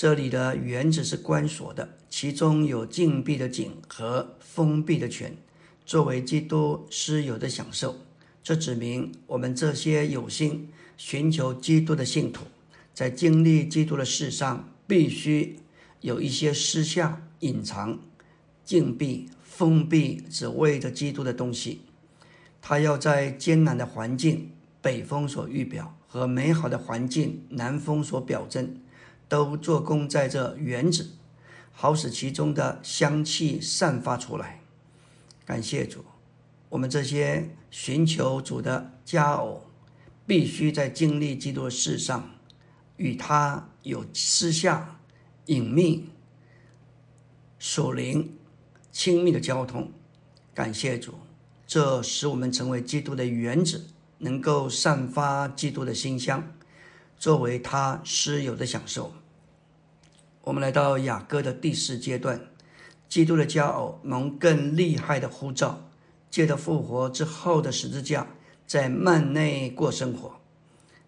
[0.00, 5.36] 这里的园子是关锁的，其中有禁闭的井和封闭的泉。
[5.84, 7.96] 作为基督私有的享受，
[8.40, 12.44] 这指明我们这些有心寻求基督的信徒，
[12.94, 15.58] 在经历基督的事上，必须
[16.00, 17.98] 有一些私下隐藏、
[18.64, 21.80] 禁闭、封闭，只为着基督的东西。
[22.62, 28.76] 他要在艰难的环境（北风所预表）和美好的环境（南风所表征）
[29.28, 31.10] 都做工在这园子，
[31.72, 34.62] 好使其中的香气散发出来。
[35.44, 36.04] 感谢主，
[36.70, 39.66] 我们这些寻求主的佳偶，
[40.26, 42.30] 必须在经历基督的事上，
[42.96, 44.98] 与他有私下、
[45.46, 46.08] 隐秘、
[47.58, 48.36] 属灵、
[48.90, 49.92] 亲密的交通。
[50.54, 51.14] 感谢主，
[51.66, 53.86] 这使我们成为基督的原子，
[54.18, 56.52] 能够散发基督的馨香，
[57.18, 59.12] 作为他私有的享受。
[60.42, 62.40] 我们来到雅歌的第四阶段。
[63.08, 65.88] 基督的骄傲蒙更厉害的呼召，
[66.30, 68.26] 借着复活之后的十字架，
[68.66, 70.38] 在幔内过生活。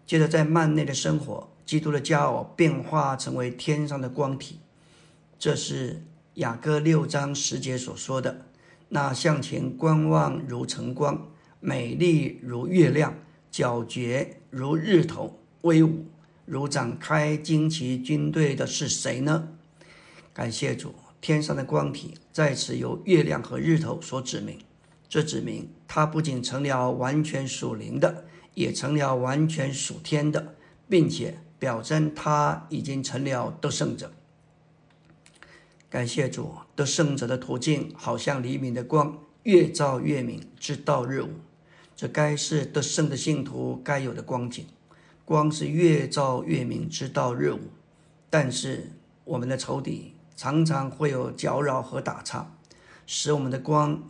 [0.07, 4.59] 接着在幔内的生活，基督的骄傲变化成为天上的光体。
[5.37, 8.47] 这是雅各六章十节所说的
[8.89, 13.13] ：“那向前观望如晨光，美丽如月亮，
[13.51, 16.05] 皎洁如日头，威武
[16.45, 19.49] 如展开旌旗军队的是谁呢？”
[20.33, 20.93] 感谢主。
[21.19, 24.57] 天上的光体在此由月亮和日头所指明，
[25.07, 30.55] 这指明他不仅成了完全属灵的，也成了完全属天的，
[30.89, 34.11] 并且表征他已经成了得胜者。
[35.91, 41.29] 感谢主，得胜者的途径好像黎明的光，越照越明，直到日午。
[41.95, 44.65] 这该是得胜的信徒该有的光景。
[45.25, 47.59] 光是越照越明，直到日午。
[48.29, 48.91] 但是
[49.23, 50.13] 我们的仇敌。
[50.33, 52.55] 常常会有搅扰和打岔，
[53.05, 54.01] 使我们的光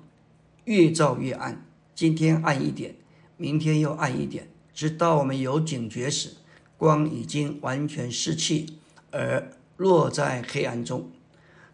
[0.63, 1.65] 越照越暗。
[1.93, 2.95] 今天暗一点，
[3.35, 6.37] 明天又暗一点，直到我们有警觉时，
[6.77, 8.65] 光已经完全失去，
[9.11, 11.11] 而落在黑暗中。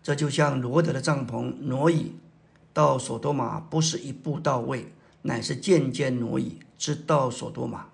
[0.02, 2.16] 这就像罗德的帐篷挪移
[2.74, 7.90] 到索多玛，不是一步到位，乃是渐渐挪移，直到索多玛。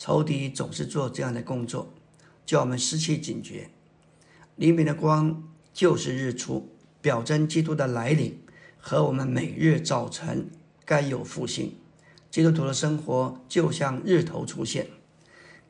[0.00, 1.92] 仇敌总是做这样的工作，
[2.46, 3.68] 叫我们失去警觉。
[4.56, 5.44] 黎明的光。
[5.72, 6.68] 就是日出，
[7.00, 8.36] 表征基督的来临
[8.76, 10.50] 和我们每日早晨
[10.84, 11.76] 该有复兴。
[12.28, 14.88] 基督徒的生活就像日头出现。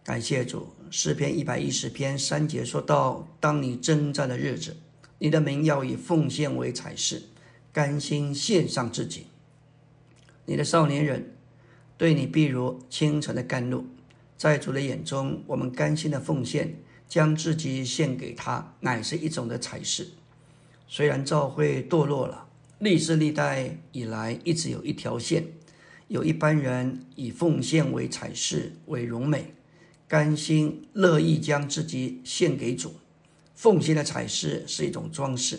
[0.03, 4.75] 感谢主，诗篇一百一十篇三节说到：当你征战的日子，
[5.19, 7.25] 你的名要以奉献为彩饰，
[7.71, 9.27] 甘心献上自己。
[10.47, 11.37] 你的少年人
[11.99, 13.85] 对你必如清晨的甘露。
[14.41, 16.75] 在主的眼中，我们甘心的奉献。
[17.07, 20.11] 将自己献给他，乃是一种的才饰。
[20.87, 22.47] 虽然教会堕落了，
[22.79, 25.45] 历世历代以来一直有一条线，
[26.07, 29.53] 有一般人以奉献为彩饰为荣美，
[30.07, 32.95] 甘心乐意将自己献给主。
[33.57, 35.59] 奉献的彩饰是一种装饰。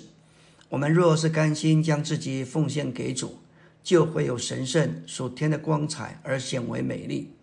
[0.69, 3.39] 我们若是甘心将自己奉献给主，
[3.83, 7.33] 就会有神圣属天的光彩而显为美丽。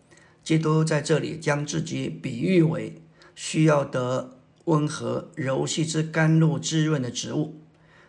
[0.48, 3.02] 基督在这里将自己比喻为
[3.34, 7.60] 需要得温和柔细之甘露滋润的植物。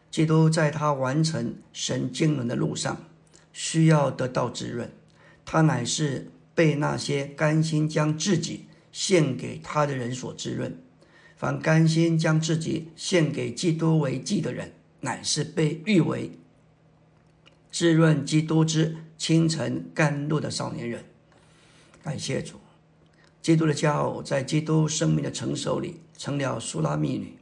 [0.09, 3.03] 基督在他完成神经纶的路上。
[3.51, 4.89] 需要得到滋润，
[5.43, 10.81] 他乃是被那些甘心将自己献给他的人所滋润。
[11.35, 14.71] 凡甘心将自己献给基督为祭的人，
[15.01, 16.31] 乃是被誉为
[17.69, 21.03] 滋润基督之清晨甘露的少年人。
[22.09, 22.55] 感谢主，
[23.39, 27.37] 基督的骄傲在基督生命的成熟里成了苏拉密女，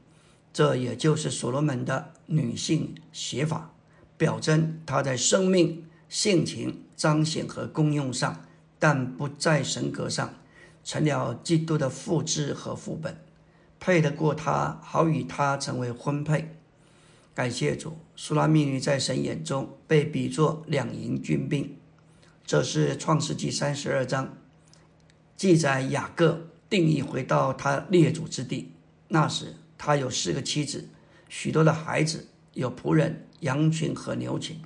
[0.52, 3.74] 这也就是所罗门的女性写法，
[4.18, 5.86] 表征她在生命。
[6.10, 8.46] 性情彰显和功用上，
[8.78, 10.34] 但不在神格上，
[10.84, 13.18] 成了基督的复制和副本，
[13.80, 16.54] 配得过他，好与他成为婚配。
[17.34, 21.78] 感谢主，苏拉密女在神眼中被比作两营军兵。
[22.46, 24.38] 这是创世纪三十二章
[25.38, 28.74] 记载雅各定义回到他列祖之地，
[29.08, 30.90] 那时他有四个妻子，
[31.30, 34.60] 许多的孩子，有仆人、羊群和牛群。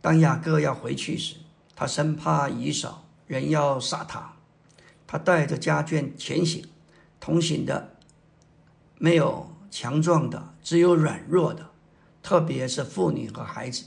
[0.00, 1.34] 当雅各要回去时，
[1.74, 4.36] 他生怕以扫人要杀他，
[5.08, 6.64] 他带着家眷前行，
[7.18, 7.96] 同行的
[8.96, 11.68] 没有强壮的，只有软弱的，
[12.22, 13.86] 特别是妇女和孩子。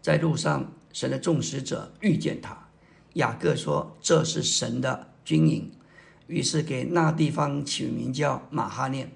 [0.00, 2.59] 在路上，神的众使者遇见他，
[3.14, 5.70] 雅各说：“这是神的军营。”
[6.26, 9.12] 于是给那地方起名叫马哈念。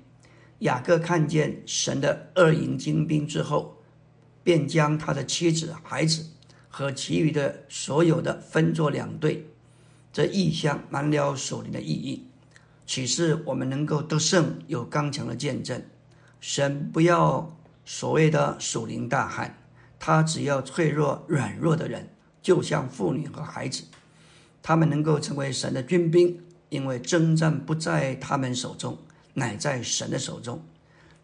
[0.61, 3.72] 雅各看见神的二营精兵之后。
[4.44, 6.26] 便将他的妻子、孩子
[6.68, 9.46] 和其余的所有的分作两队。
[10.12, 12.28] 这意象满了属灵的意义，
[12.85, 15.83] 启示我们能够得胜，有刚强的见证。
[16.40, 19.57] 神不要所谓的属灵大汉，
[19.98, 22.11] 他只要脆弱软弱的人，
[22.44, 23.83] 就像妇女和孩子，
[24.62, 28.98] 他们能够成为神的军兵，因为征战不在他们手中，
[29.33, 30.62] 乃在神的手中。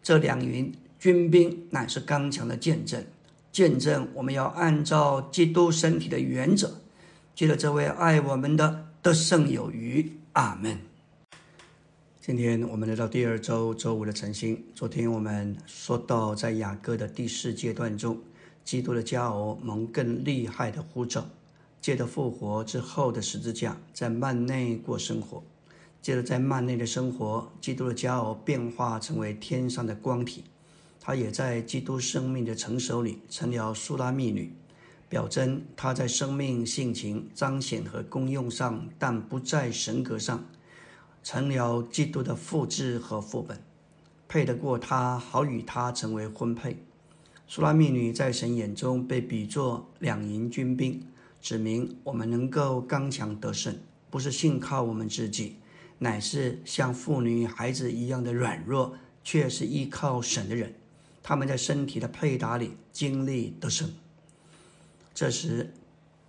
[0.03, 0.73] 这两云。
[0.99, 3.03] 军兵乃是刚强的见证，
[3.51, 6.79] 见证我们要按照基督身体的原则，
[7.33, 10.11] 记得这位爱我们的得胜有余。
[10.33, 10.77] 阿门。
[12.19, 14.63] 今天我们来到第二周周五的晨星。
[14.75, 18.19] 昨天我们说到，在雅各的第四阶段中，
[18.63, 21.25] 基督的加偶蒙更厉害的呼召，
[21.81, 25.43] 借着复活之后的十字架，在幔内过生活，
[26.01, 30.43] 接着在幔内的生活，基督的加偶变化成为天上的光体。
[30.99, 34.53] 他也在基督生命的成熟里成了苏拉密女，
[35.09, 40.45] 表征他在生命性情彰显和功用上，但不在神格上，
[41.23, 43.59] 成了基督的复制和副本，
[44.27, 46.77] 配得过他，好与他成为婚配。
[47.53, 51.05] 苏拉密女在神眼中被比作两营军兵，
[51.41, 53.77] 指明我们能够刚强得胜，
[54.09, 55.57] 不是信靠我们自己，
[55.99, 60.73] 乃是像妇女孩子一样的软弱，却是依靠神的人。
[61.21, 63.91] 他们在身体的配搭里经历得胜。
[65.13, 65.73] 这时，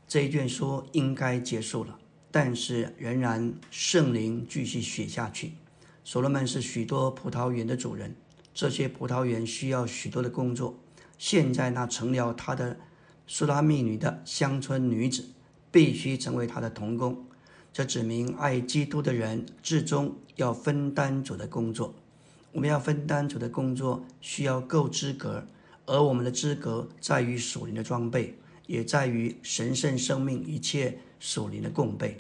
[0.09, 1.97] 这一卷书应该结束了，
[2.33, 5.53] 但是仍然圣灵继续写下去。
[6.03, 8.13] 所罗门是许多葡萄园的主人，
[8.53, 10.77] 这些葡萄园需要许多的工作。
[11.19, 12.77] 现在那成了他的
[13.27, 15.25] 苏拉密女的乡村女子，
[15.71, 17.25] 必须成为他的童工。
[17.73, 21.95] 这指明爱基督的人至终要分担主的工作。
[22.53, 25.47] 我们要分担主的工作，需要够资格，
[25.87, 32.19] 而我们的资格在于属灵的装备，也在于神圣生命一切属灵的供备。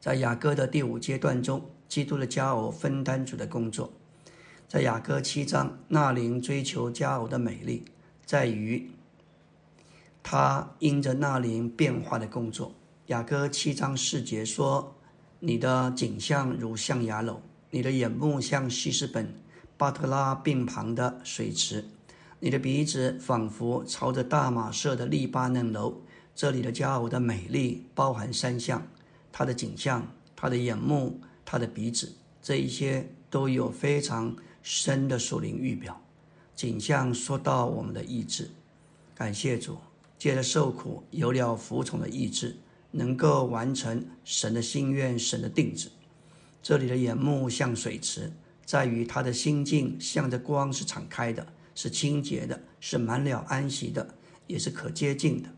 [0.00, 3.92] 在雅各的第五阶段中，基督的家偶分担主的工作。
[4.74, 7.84] 在雅各七章，纳灵追求佳偶的美丽，
[8.26, 8.90] 在于
[10.20, 12.74] 他因着纳灵变化的工作。
[13.06, 14.96] 雅各七章四节说
[15.38, 19.32] ：“你的景象如象牙楼。”你的眼目像西斯本、
[19.76, 21.84] 巴特拉病旁的水池，
[22.40, 26.02] 你的鼻子仿佛朝着大马色的利巴嫩楼。
[26.34, 28.84] 这里的佳偶的美丽包含三项：
[29.30, 32.16] 它的景象、它的眼目、它的鼻子。
[32.42, 34.34] 这一些都有非常
[34.64, 36.00] 深的属灵预表。
[36.56, 38.50] 景象说到我们的意志，
[39.14, 39.76] 感谢主，
[40.18, 42.56] 借着受苦有了服从的意志，
[42.90, 45.90] 能够完成神的心愿、神的定旨。
[46.62, 48.32] 这里的眼目像水池，
[48.64, 54.14] 在于他的心境向着光是敞开的，是清洁的，是满了安息的，
[54.46, 55.50] 也是可接近的。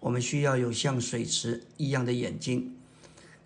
[0.00, 2.74] 我们需要有像水池一样的眼睛，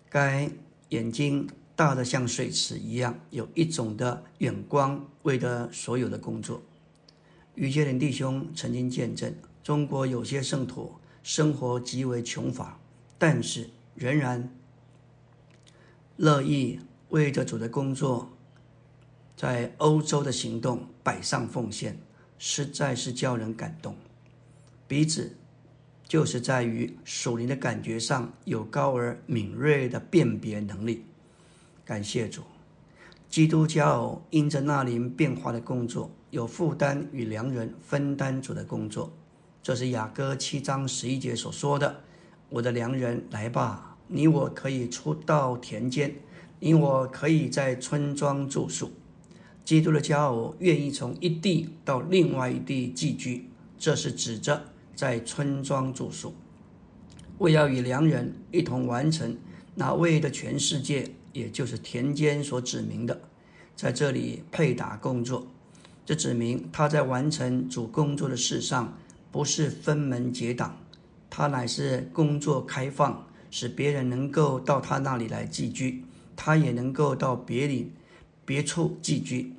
[0.09, 0.49] 该
[0.89, 6.61] 眼睛大的像水池一样，有一种的眼光，为着所有的工作。
[7.55, 12.79] 于杰林弟兄曾经见证，中国有些圣徒生活极为穷乏，
[13.17, 14.49] 但是仍然
[16.17, 18.31] 乐意为着主的工作，
[19.35, 21.97] 在欧洲的行动摆上奉献，
[22.37, 23.95] 实在是叫人感动。
[24.87, 25.35] 彼此。
[26.05, 31.03] 就是在于属灵的感觉上有高而敏锐的辨别能力。
[31.85, 32.41] 感谢主，
[33.29, 39.11] 基督教偶因着那灵变化的工作，有负担与良人分担主的工作。
[39.61, 42.01] 这是雅歌七章十一节所说的
[42.49, 46.15] ：“我的良人，来吧，你我可以出到田间，
[46.59, 48.91] 你我可以在村庄住宿。”
[49.65, 54.65] 基督的家偶愿意从一地到另外一地寄居，这是指着。
[54.95, 56.35] 在村庄住宿，
[57.39, 59.35] 为要与良人一同完成
[59.73, 63.19] 那为的全世界，也就是田间所指明的，
[63.75, 65.45] 在这里配搭工作。
[66.05, 68.97] 这指明他在完成主工作的事上，
[69.31, 70.77] 不是分门结党，
[71.29, 76.05] 他乃是工作开放，使别人能够到他那里来寄居，
[76.35, 77.91] 他也能够到别里
[78.45, 79.53] 别处寄居。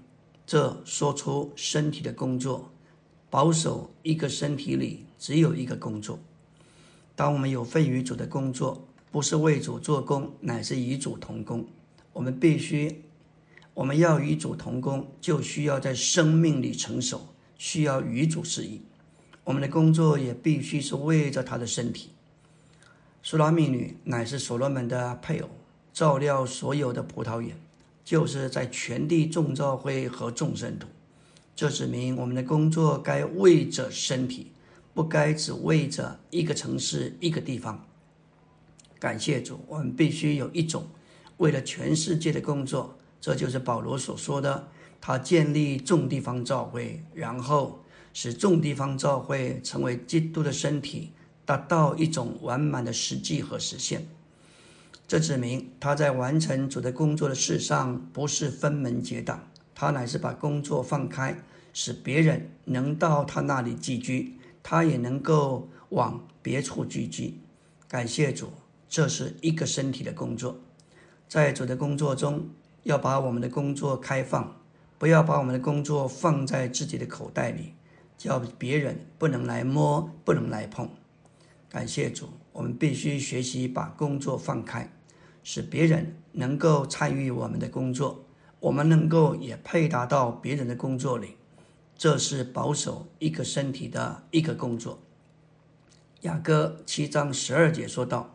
[0.46, 2.70] 这说出身体的工作。
[3.30, 6.20] 保守一个身体里只有一个工作。
[7.16, 8.83] 当我们有份于主的工作，
[9.14, 11.64] 不是为主做工，乃是与主同工。
[12.12, 13.04] 我们必须，
[13.72, 18.82] 我们要与主同工，就需要在生命里成熟，需要与主适应。
[19.44, 22.10] 我们的工作也必须是为着他的身体。
[23.22, 25.48] 苏拉密女乃是所罗门的配偶，
[25.92, 27.56] 照料所有的葡萄园，
[28.04, 30.88] 就是在全地众召会和众生徒。
[31.54, 34.50] 这指明我们的工作该为着身体，
[34.92, 37.86] 不该只为着一个城市、一个地方。
[39.04, 40.86] 感谢主，我们必须有一种
[41.36, 42.96] 为了全世界的工作。
[43.20, 47.84] 这就是保罗所说的：他建立众地方教会，然后
[48.14, 51.12] 使众地方教会成为基督的身体，
[51.44, 54.06] 达到一种完满的实际和实现。
[55.06, 59.46] 这指明他在完成主的工作的事上，不是分门结党。
[59.74, 61.36] 他乃是把工作放开，
[61.74, 67.34] 使别人能到他那里寄居，他也能够往别处聚居。
[67.86, 68.48] 感谢主，
[68.88, 70.56] 这是一个身体的工作。
[71.28, 72.48] 在主的工作中，
[72.82, 74.60] 要把我们的工作开放，
[74.98, 77.74] 不要把我们的工作放在自己的口袋里，
[78.16, 80.88] 叫别人不能来摸，不能来碰。
[81.68, 84.92] 感谢主，我们必须学习把工作放开，
[85.42, 88.24] 使别人能够参与我们的工作。
[88.60, 91.36] 我们能够也配搭到别人的工作里，
[91.98, 95.00] 这是保守一个身体的一个工作。
[96.22, 98.33] 雅各七章十二节说道：“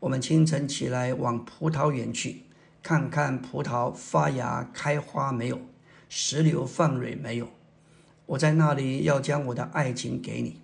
[0.00, 2.42] 我们清晨起来往葡萄园去，
[2.82, 5.58] 看看葡萄发芽开花没有，
[6.08, 7.48] 石榴放蕊没有。
[8.26, 10.60] 我在那里要将我的爱情给你。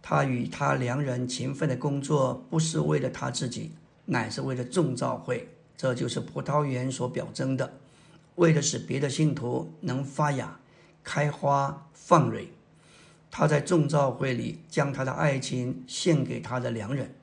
[0.00, 3.72] 他与他良人勤奋的工作，不是为了他自己，
[4.06, 5.48] 乃是为了众造会。
[5.76, 7.72] 这就是葡萄园所表征的。”
[8.36, 10.58] 为了使别的信徒能发芽、
[11.04, 12.48] 开花、放蕊，
[13.30, 17.14] 他在众造会里将他的爱情献给他的良人。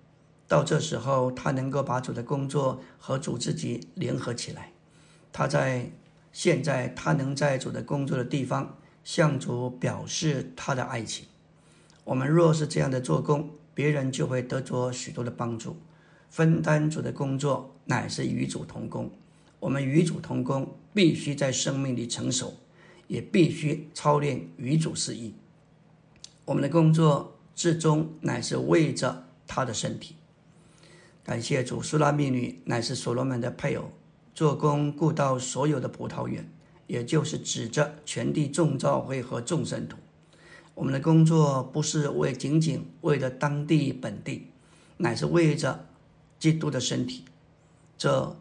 [0.51, 4.73] 到这时候，他能够把主的工作和主自己联合起来。
[5.31, 5.89] 他在
[6.33, 11.25] 现在，他能在主的工作的地方向主表示他的爱情。
[12.03, 15.77] 我们若是这样的做工，别人就会得着许多的帮助。
[16.29, 19.09] 分担主的工作，乃是与主同工。
[19.61, 22.53] 我们与主同工，必须在生命里成熟，
[23.07, 25.33] 也必须操练与主适应。
[26.43, 30.15] 我们的工作至终乃是为着他的身体。
[31.23, 33.91] 感谢主，苏拉密女乃是所罗门的配偶，
[34.33, 36.49] 做工顾到所有的葡萄园，
[36.87, 39.97] 也就是指着全地众召会和众圣徒。
[40.73, 44.47] 我们的工作不是为仅仅为了当地本地，
[44.97, 45.87] 乃是为着
[46.39, 47.25] 基督的身体。
[47.97, 48.37] 这。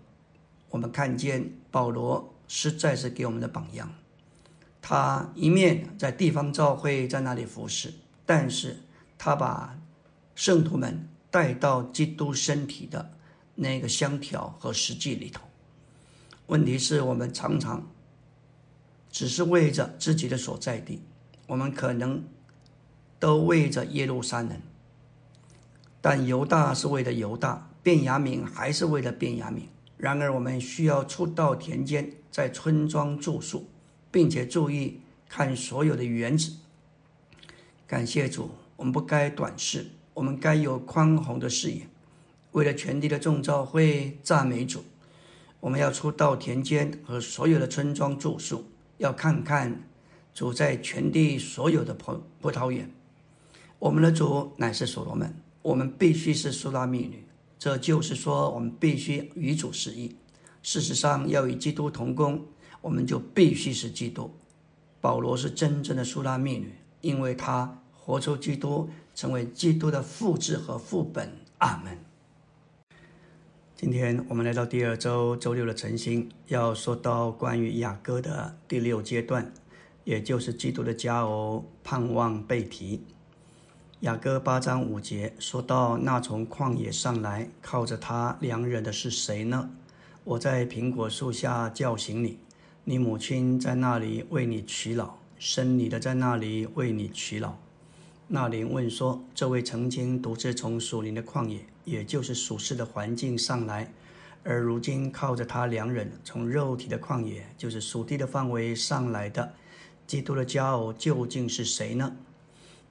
[0.73, 3.93] 我们看见保罗实在是给我们的榜样。
[4.81, 7.93] 他一面在地方教会在那里服侍，
[8.25, 8.77] 但是
[9.19, 9.77] 他把
[10.37, 13.13] 圣徒们带到基督身体的
[13.55, 15.43] 那个香条和实际里头。
[16.47, 17.87] 问题是我们常常
[19.11, 21.01] 只是为着自己的所在地，
[21.47, 22.25] 我们可能
[23.19, 24.61] 都为着耶路撒冷，
[26.01, 29.63] 但犹大是为了犹大，便雅悯还是为了便雅悯。
[29.97, 33.69] 然而，我们需要出到田间，在村庄住宿，
[34.11, 36.53] 并且注意看所有的园子。
[37.87, 39.91] 感谢主，我们不该短视，
[40.21, 41.81] 我们该有宽宏的视野，
[42.53, 44.85] 为了全地的众召会赞美主。
[45.61, 48.63] 我们要出到田间和所有的村庄住宿，
[48.99, 49.83] 要看看
[50.35, 52.87] 主在全地所有的葡葡萄园。
[53.79, 57.25] 我们的主乃是所罗门，我们必须是苏拉密女。
[57.59, 60.15] 这就是说，我们必须与主适意。
[60.63, 62.45] 事实上，要与基督同工，
[62.83, 64.31] 我们就必须是基督。
[65.01, 71.31] 保罗是真正的苏拉密女，因为他活出基督，成为基督的复制和副本。
[71.59, 71.99] 阿门。
[73.77, 79.53] 今天我们来到第二周周六的晨星，要说到关于雅各的第六阶段，
[80.05, 83.05] 也就是基督的家偶盼望被提。
[84.01, 89.71] 雅各八章五节说到：“那从旷野上来靠着他良人的是谁呢？
[90.25, 92.39] 我在苹果树下叫醒你，
[92.85, 97.57] 你母亲在那里为你取老，生你的在那里为你取老。”
[98.33, 103.93] 那灵问说：“这位曾经独自从属灵的旷野，也就是属世的环境上来，
[104.45, 109.53] 而如今靠着他良人从肉体的旷野，就是属地的范围上来的，
[110.07, 112.17] 基督的佳偶究竟是谁呢？”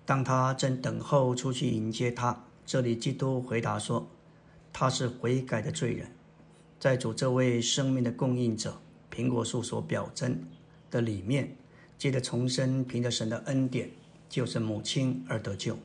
[0.06, 4.06] 当他正等候出去迎接他，这里基督回答说
[4.74, 6.12] ：“他是悔改的罪人，
[6.82, 8.78] 在主这位生命的供应者
[9.10, 10.38] 苹果树所表征
[10.92, 11.56] 的里面，
[11.98, 13.90] 记得重生，凭着神的恩典，
[14.30, 15.78] 就是母亲而得救。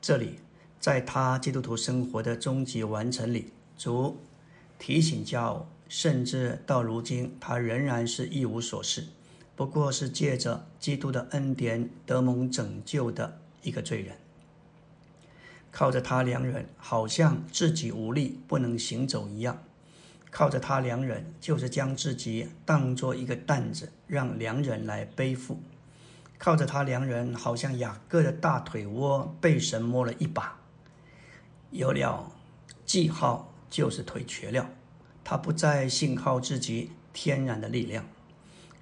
[0.00, 0.40] 这里，
[0.80, 4.16] 在他基督徒生活的终极完成里，主
[4.78, 9.06] 提醒家偶，甚至到如今，他仍然是一无所事，
[9.54, 14.14] 不过是借着基督的恩典得蒙拯救的。”一个罪人，
[15.70, 19.56] 靠着他良人，好像自己无力不能行走一样；
[20.30, 25.56] 靠着他良人，就是将自己当做一个担子，让良人来背负；
[26.38, 30.58] 靠着他良人，好像雅各的大腿窝被神摸了一把，
[31.70, 32.30] 有了
[32.84, 34.68] 记号，就是腿瘸了，
[35.22, 38.04] 他不再信靠自己天然的力量。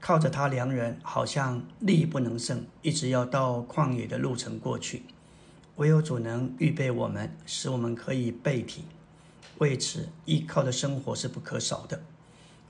[0.00, 5.04] 靠着他良人，好像力不能胜，一直要到旷野的路程过去。
[5.76, 8.84] 唯有主能预备我们，使我们可以背体。
[9.58, 12.02] 为此，依靠的生活是不可少的。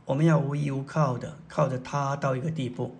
[0.04, 2.94] 我们要无依无靠的靠着他到一个地步，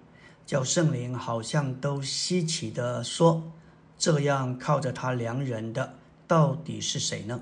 [0.44, 3.52] 叫圣灵好像都稀奇的说
[3.98, 5.94] ：“这样靠着他良人的
[6.26, 7.40] 到底是谁呢？”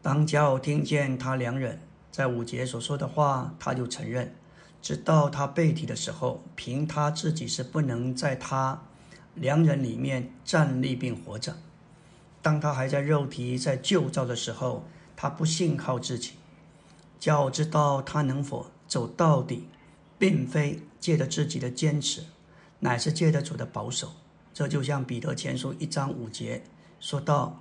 [0.00, 1.80] 当加偶听见他良人
[2.10, 4.34] 在五节所说的话，他就承认。
[4.80, 8.82] 直到他被提的时候，凭他自己是不能在他
[9.34, 11.56] 良人里面站立并活着。
[12.42, 14.84] 当他还在肉体在旧造的时候，
[15.14, 16.32] 他不信靠自己。
[17.20, 19.68] 叫知道他能否走到底，
[20.22, 22.22] 并非借着自己的坚持，
[22.78, 24.12] 乃是借着主的保守。
[24.54, 26.62] 这就像彼得前书一章五节
[27.00, 27.60] 说到：“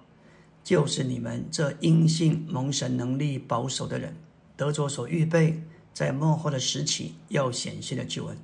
[0.64, 4.16] 就是你们这因信蒙神能力保守的人，
[4.55, 8.38] 得着所预备。”在幕后的时期要显现的救恩，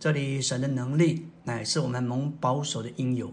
[0.00, 3.32] 这里神的能力乃是我们蒙保守的应有，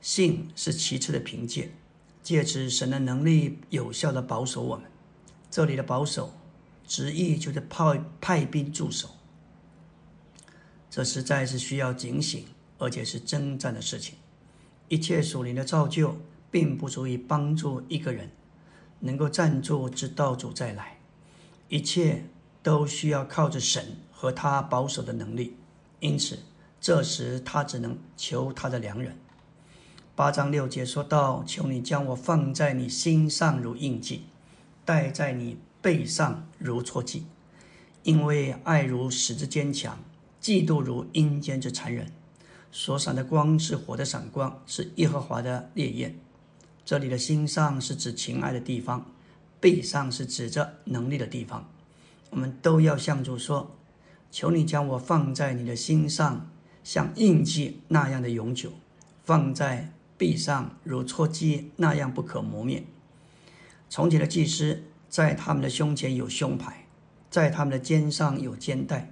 [0.00, 1.72] 信是其次的凭借，
[2.22, 4.86] 借此神的能力有效的保守我们。
[5.50, 6.32] 这里的保守，
[6.90, 9.10] 执意就是派派兵驻守，
[10.90, 12.44] 这实在是需要警醒，
[12.78, 14.16] 而且是征战的事情。
[14.88, 16.16] 一切属灵的造就，
[16.50, 18.28] 并不足以帮助一个人
[18.98, 20.98] 能够站住，直到主再来。
[21.68, 22.24] 一切
[22.60, 25.56] 都需要靠着神和他保守的能力，
[26.00, 26.40] 因此
[26.80, 29.16] 这时他只能求他的良人。
[30.16, 34.24] 八章六节说到：“求你将我放在你心上如印记，
[34.84, 37.26] 戴在你背上如戳记，
[38.02, 39.98] 因为爱如石之坚强，
[40.40, 42.12] 嫉妒如阴间之残忍。
[42.72, 46.18] 所闪的光是火的闪光，是耶和华的烈焰。
[46.84, 49.06] 这里的心上是指情爱的地方。”
[49.60, 51.68] 背上是指着能力的地方，
[52.30, 53.76] 我们都要向主说
[54.32, 56.48] ：“求你将我放在你的心上，
[56.82, 58.70] 像印记那样的永久；
[59.22, 62.84] 放在背上如戳记那样不可磨灭。”
[63.90, 66.86] 从前的祭司在他们的胸前有胸牌，
[67.28, 69.10] 在他们的肩上有肩带，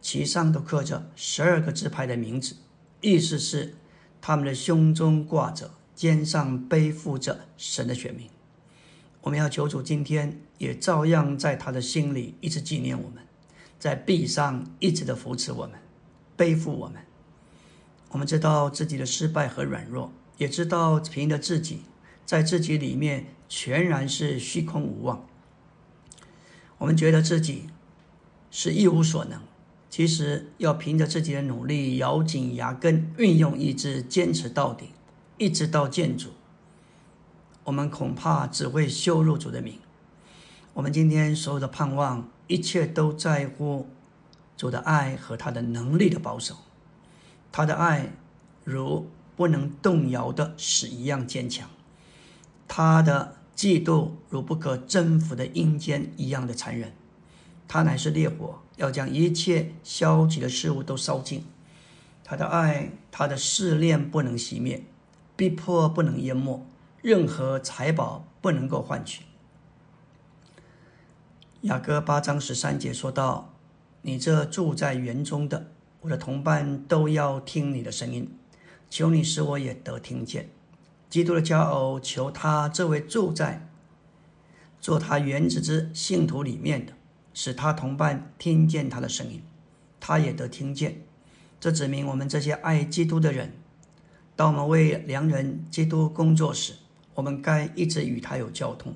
[0.00, 2.56] 其上都刻着十二个支派的名字，
[3.02, 3.74] 意思是
[4.22, 8.28] 他们的胸中挂着，肩上背负着神的选民。
[9.20, 13.22] 我们要求主今天也照样在他的心里一直纪念我们，
[13.78, 15.72] 在臂上一直的扶持我们，
[16.34, 17.02] 背负我们。
[18.10, 21.82] 我们知道自己的失败和软弱，也知道凭着自己
[22.24, 25.26] 在自己里面全然是虚空无望。
[26.78, 27.68] 我们觉得自己
[28.50, 29.40] 是一无所能，
[29.88, 34.90] 其实要凭着自己的努力，咬紧牙根，运用意志，坚持到底，
[35.38, 36.30] 一直到见主，
[37.64, 39.78] 我们恐怕只会羞辱主的名。
[40.74, 43.88] 我们今天所有的盼望，一切都在乎
[44.56, 46.56] 主的爱和他的能力的保守。
[47.50, 48.12] 他的爱
[48.64, 51.70] 如不能动摇的石一样坚强，
[52.68, 56.92] 他的嫉妒如不可征服的阴间一样的残忍。
[57.68, 61.44] 他乃是烈火，要将一切消极的事物都烧尽。
[62.22, 64.84] 他的爱，他的试炼不能熄灭，
[65.36, 66.66] 逼迫不能淹没，
[67.02, 69.22] 任何财宝不能够换取。
[71.62, 73.54] 雅各八章十三节说道
[74.02, 78.36] ：“你这住在园中的，我的同伴都要听你的声音，
[78.88, 80.50] 求你使我也得听见。
[81.08, 83.68] 基督的骄傲，求他这位住在
[84.80, 86.92] 做他原子之信徒里面的，
[87.32, 89.42] 使他同伴听见他的声音，
[90.00, 91.02] 他也得听见。
[91.60, 93.52] 这指明我们这些爱基督的人，
[94.34, 96.74] 当我们为良人基督工作时，
[97.14, 98.94] 我们该一直与他有交通。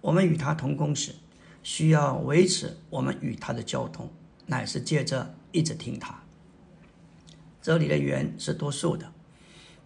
[0.00, 1.14] 我们与他同工时。”
[1.60, 4.08] 需要维持我们与他的交通，
[4.46, 6.22] 乃是借着一直听他。
[7.60, 9.12] 这里的园是多数的，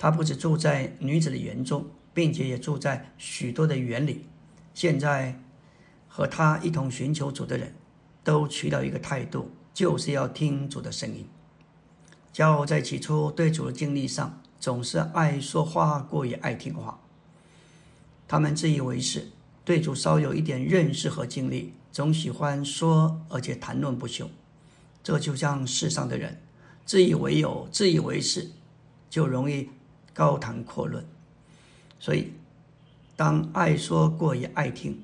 [0.03, 4.27] 他不止住在女子的园中，并且也住在许多的园里。
[4.75, 5.41] 现在
[6.09, 7.73] 和他一同寻求主的人，
[8.25, 11.25] 都取到一个态度，就是要听主的声音。
[12.35, 16.99] 骄傲在起初对主的经历上，总是爱说话过于爱听话，
[18.27, 19.29] 他们自以为是。
[19.65, 24.29] 对主稍有一点认识和经历，总喜欢说，而且谈论不休。
[25.01, 26.43] 这就像世上的人，
[26.85, 28.51] 自以为有，自以为是，
[29.09, 29.69] 就容易
[30.13, 31.05] 高谈阔论。
[31.99, 32.33] 所以，
[33.17, 35.03] 当爱说过于爱听，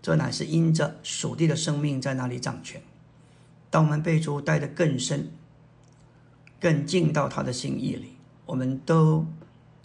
[0.00, 2.80] 这乃是因着属地的生命在那里掌权。
[3.70, 5.30] 当我们被主带得更深、
[6.60, 8.12] 更进到他的心意里，
[8.46, 9.26] 我们都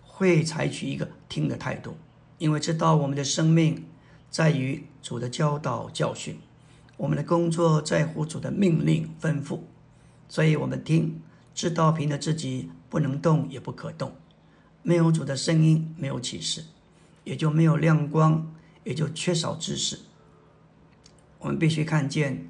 [0.03, 1.95] 会采取一个听的态度，
[2.37, 3.85] 因为知道我们的生命。
[4.29, 6.39] 在于主的教导教训，
[6.95, 9.59] 我们的工作在乎主的命令吩咐，
[10.29, 11.21] 所以我们听，
[11.53, 14.13] 知道凭着自己不能动也不可动，
[14.83, 16.63] 没有主的声音，没有启示，
[17.23, 18.51] 也就没有亮光，
[18.83, 19.99] 也就缺少知识。
[21.39, 22.49] 我们必须看见，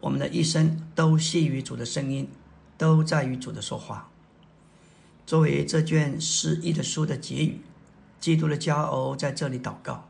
[0.00, 2.28] 我们的一生都系于主的声音，
[2.76, 4.08] 都在于主的说话。
[5.26, 7.60] 作为这卷诗意的书的结语，
[8.18, 10.08] 基督的骄傲在这里祷告。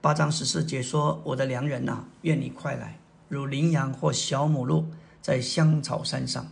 [0.00, 2.98] 八章十四节说：“我的良人呐，愿你快来，
[3.28, 4.86] 如羚羊或小母鹿
[5.22, 6.46] 在香草山上。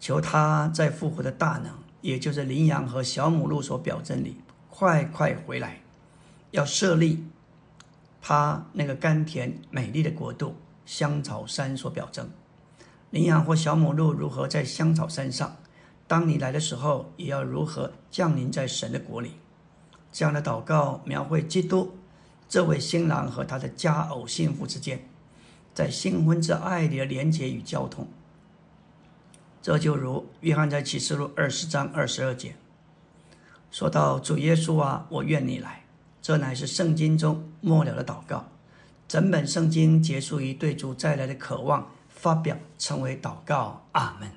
[0.00, 1.72] 求他在复活的大能，
[2.02, 4.36] 也就是羚羊和小母鹿所表征里，
[4.68, 5.80] 快快回来，
[6.50, 7.24] 要设立
[8.20, 10.54] 他那个甘甜美丽的国度。
[10.84, 12.28] 香草山所表征，
[13.10, 15.56] 羚羊或小母鹿如何在香草山上？
[16.08, 19.30] 当你来的时候，也要如何降临在神的国里？
[20.10, 21.96] 这样的祷告描绘基督。”
[22.48, 25.08] 这位新郎和他的佳偶幸福之间，
[25.72, 28.08] 在新婚之爱里的连结与交通，
[29.62, 32.56] 这就如约翰在启示录二十章二十二节
[33.70, 35.84] 说到：“主耶稣啊，我愿你来。”
[36.20, 38.44] 这乃是圣经中末了的祷告。
[39.06, 43.84] 整本圣经结束于对主再来的渴望发表，成为祷告。
[43.92, 44.28] 阿门。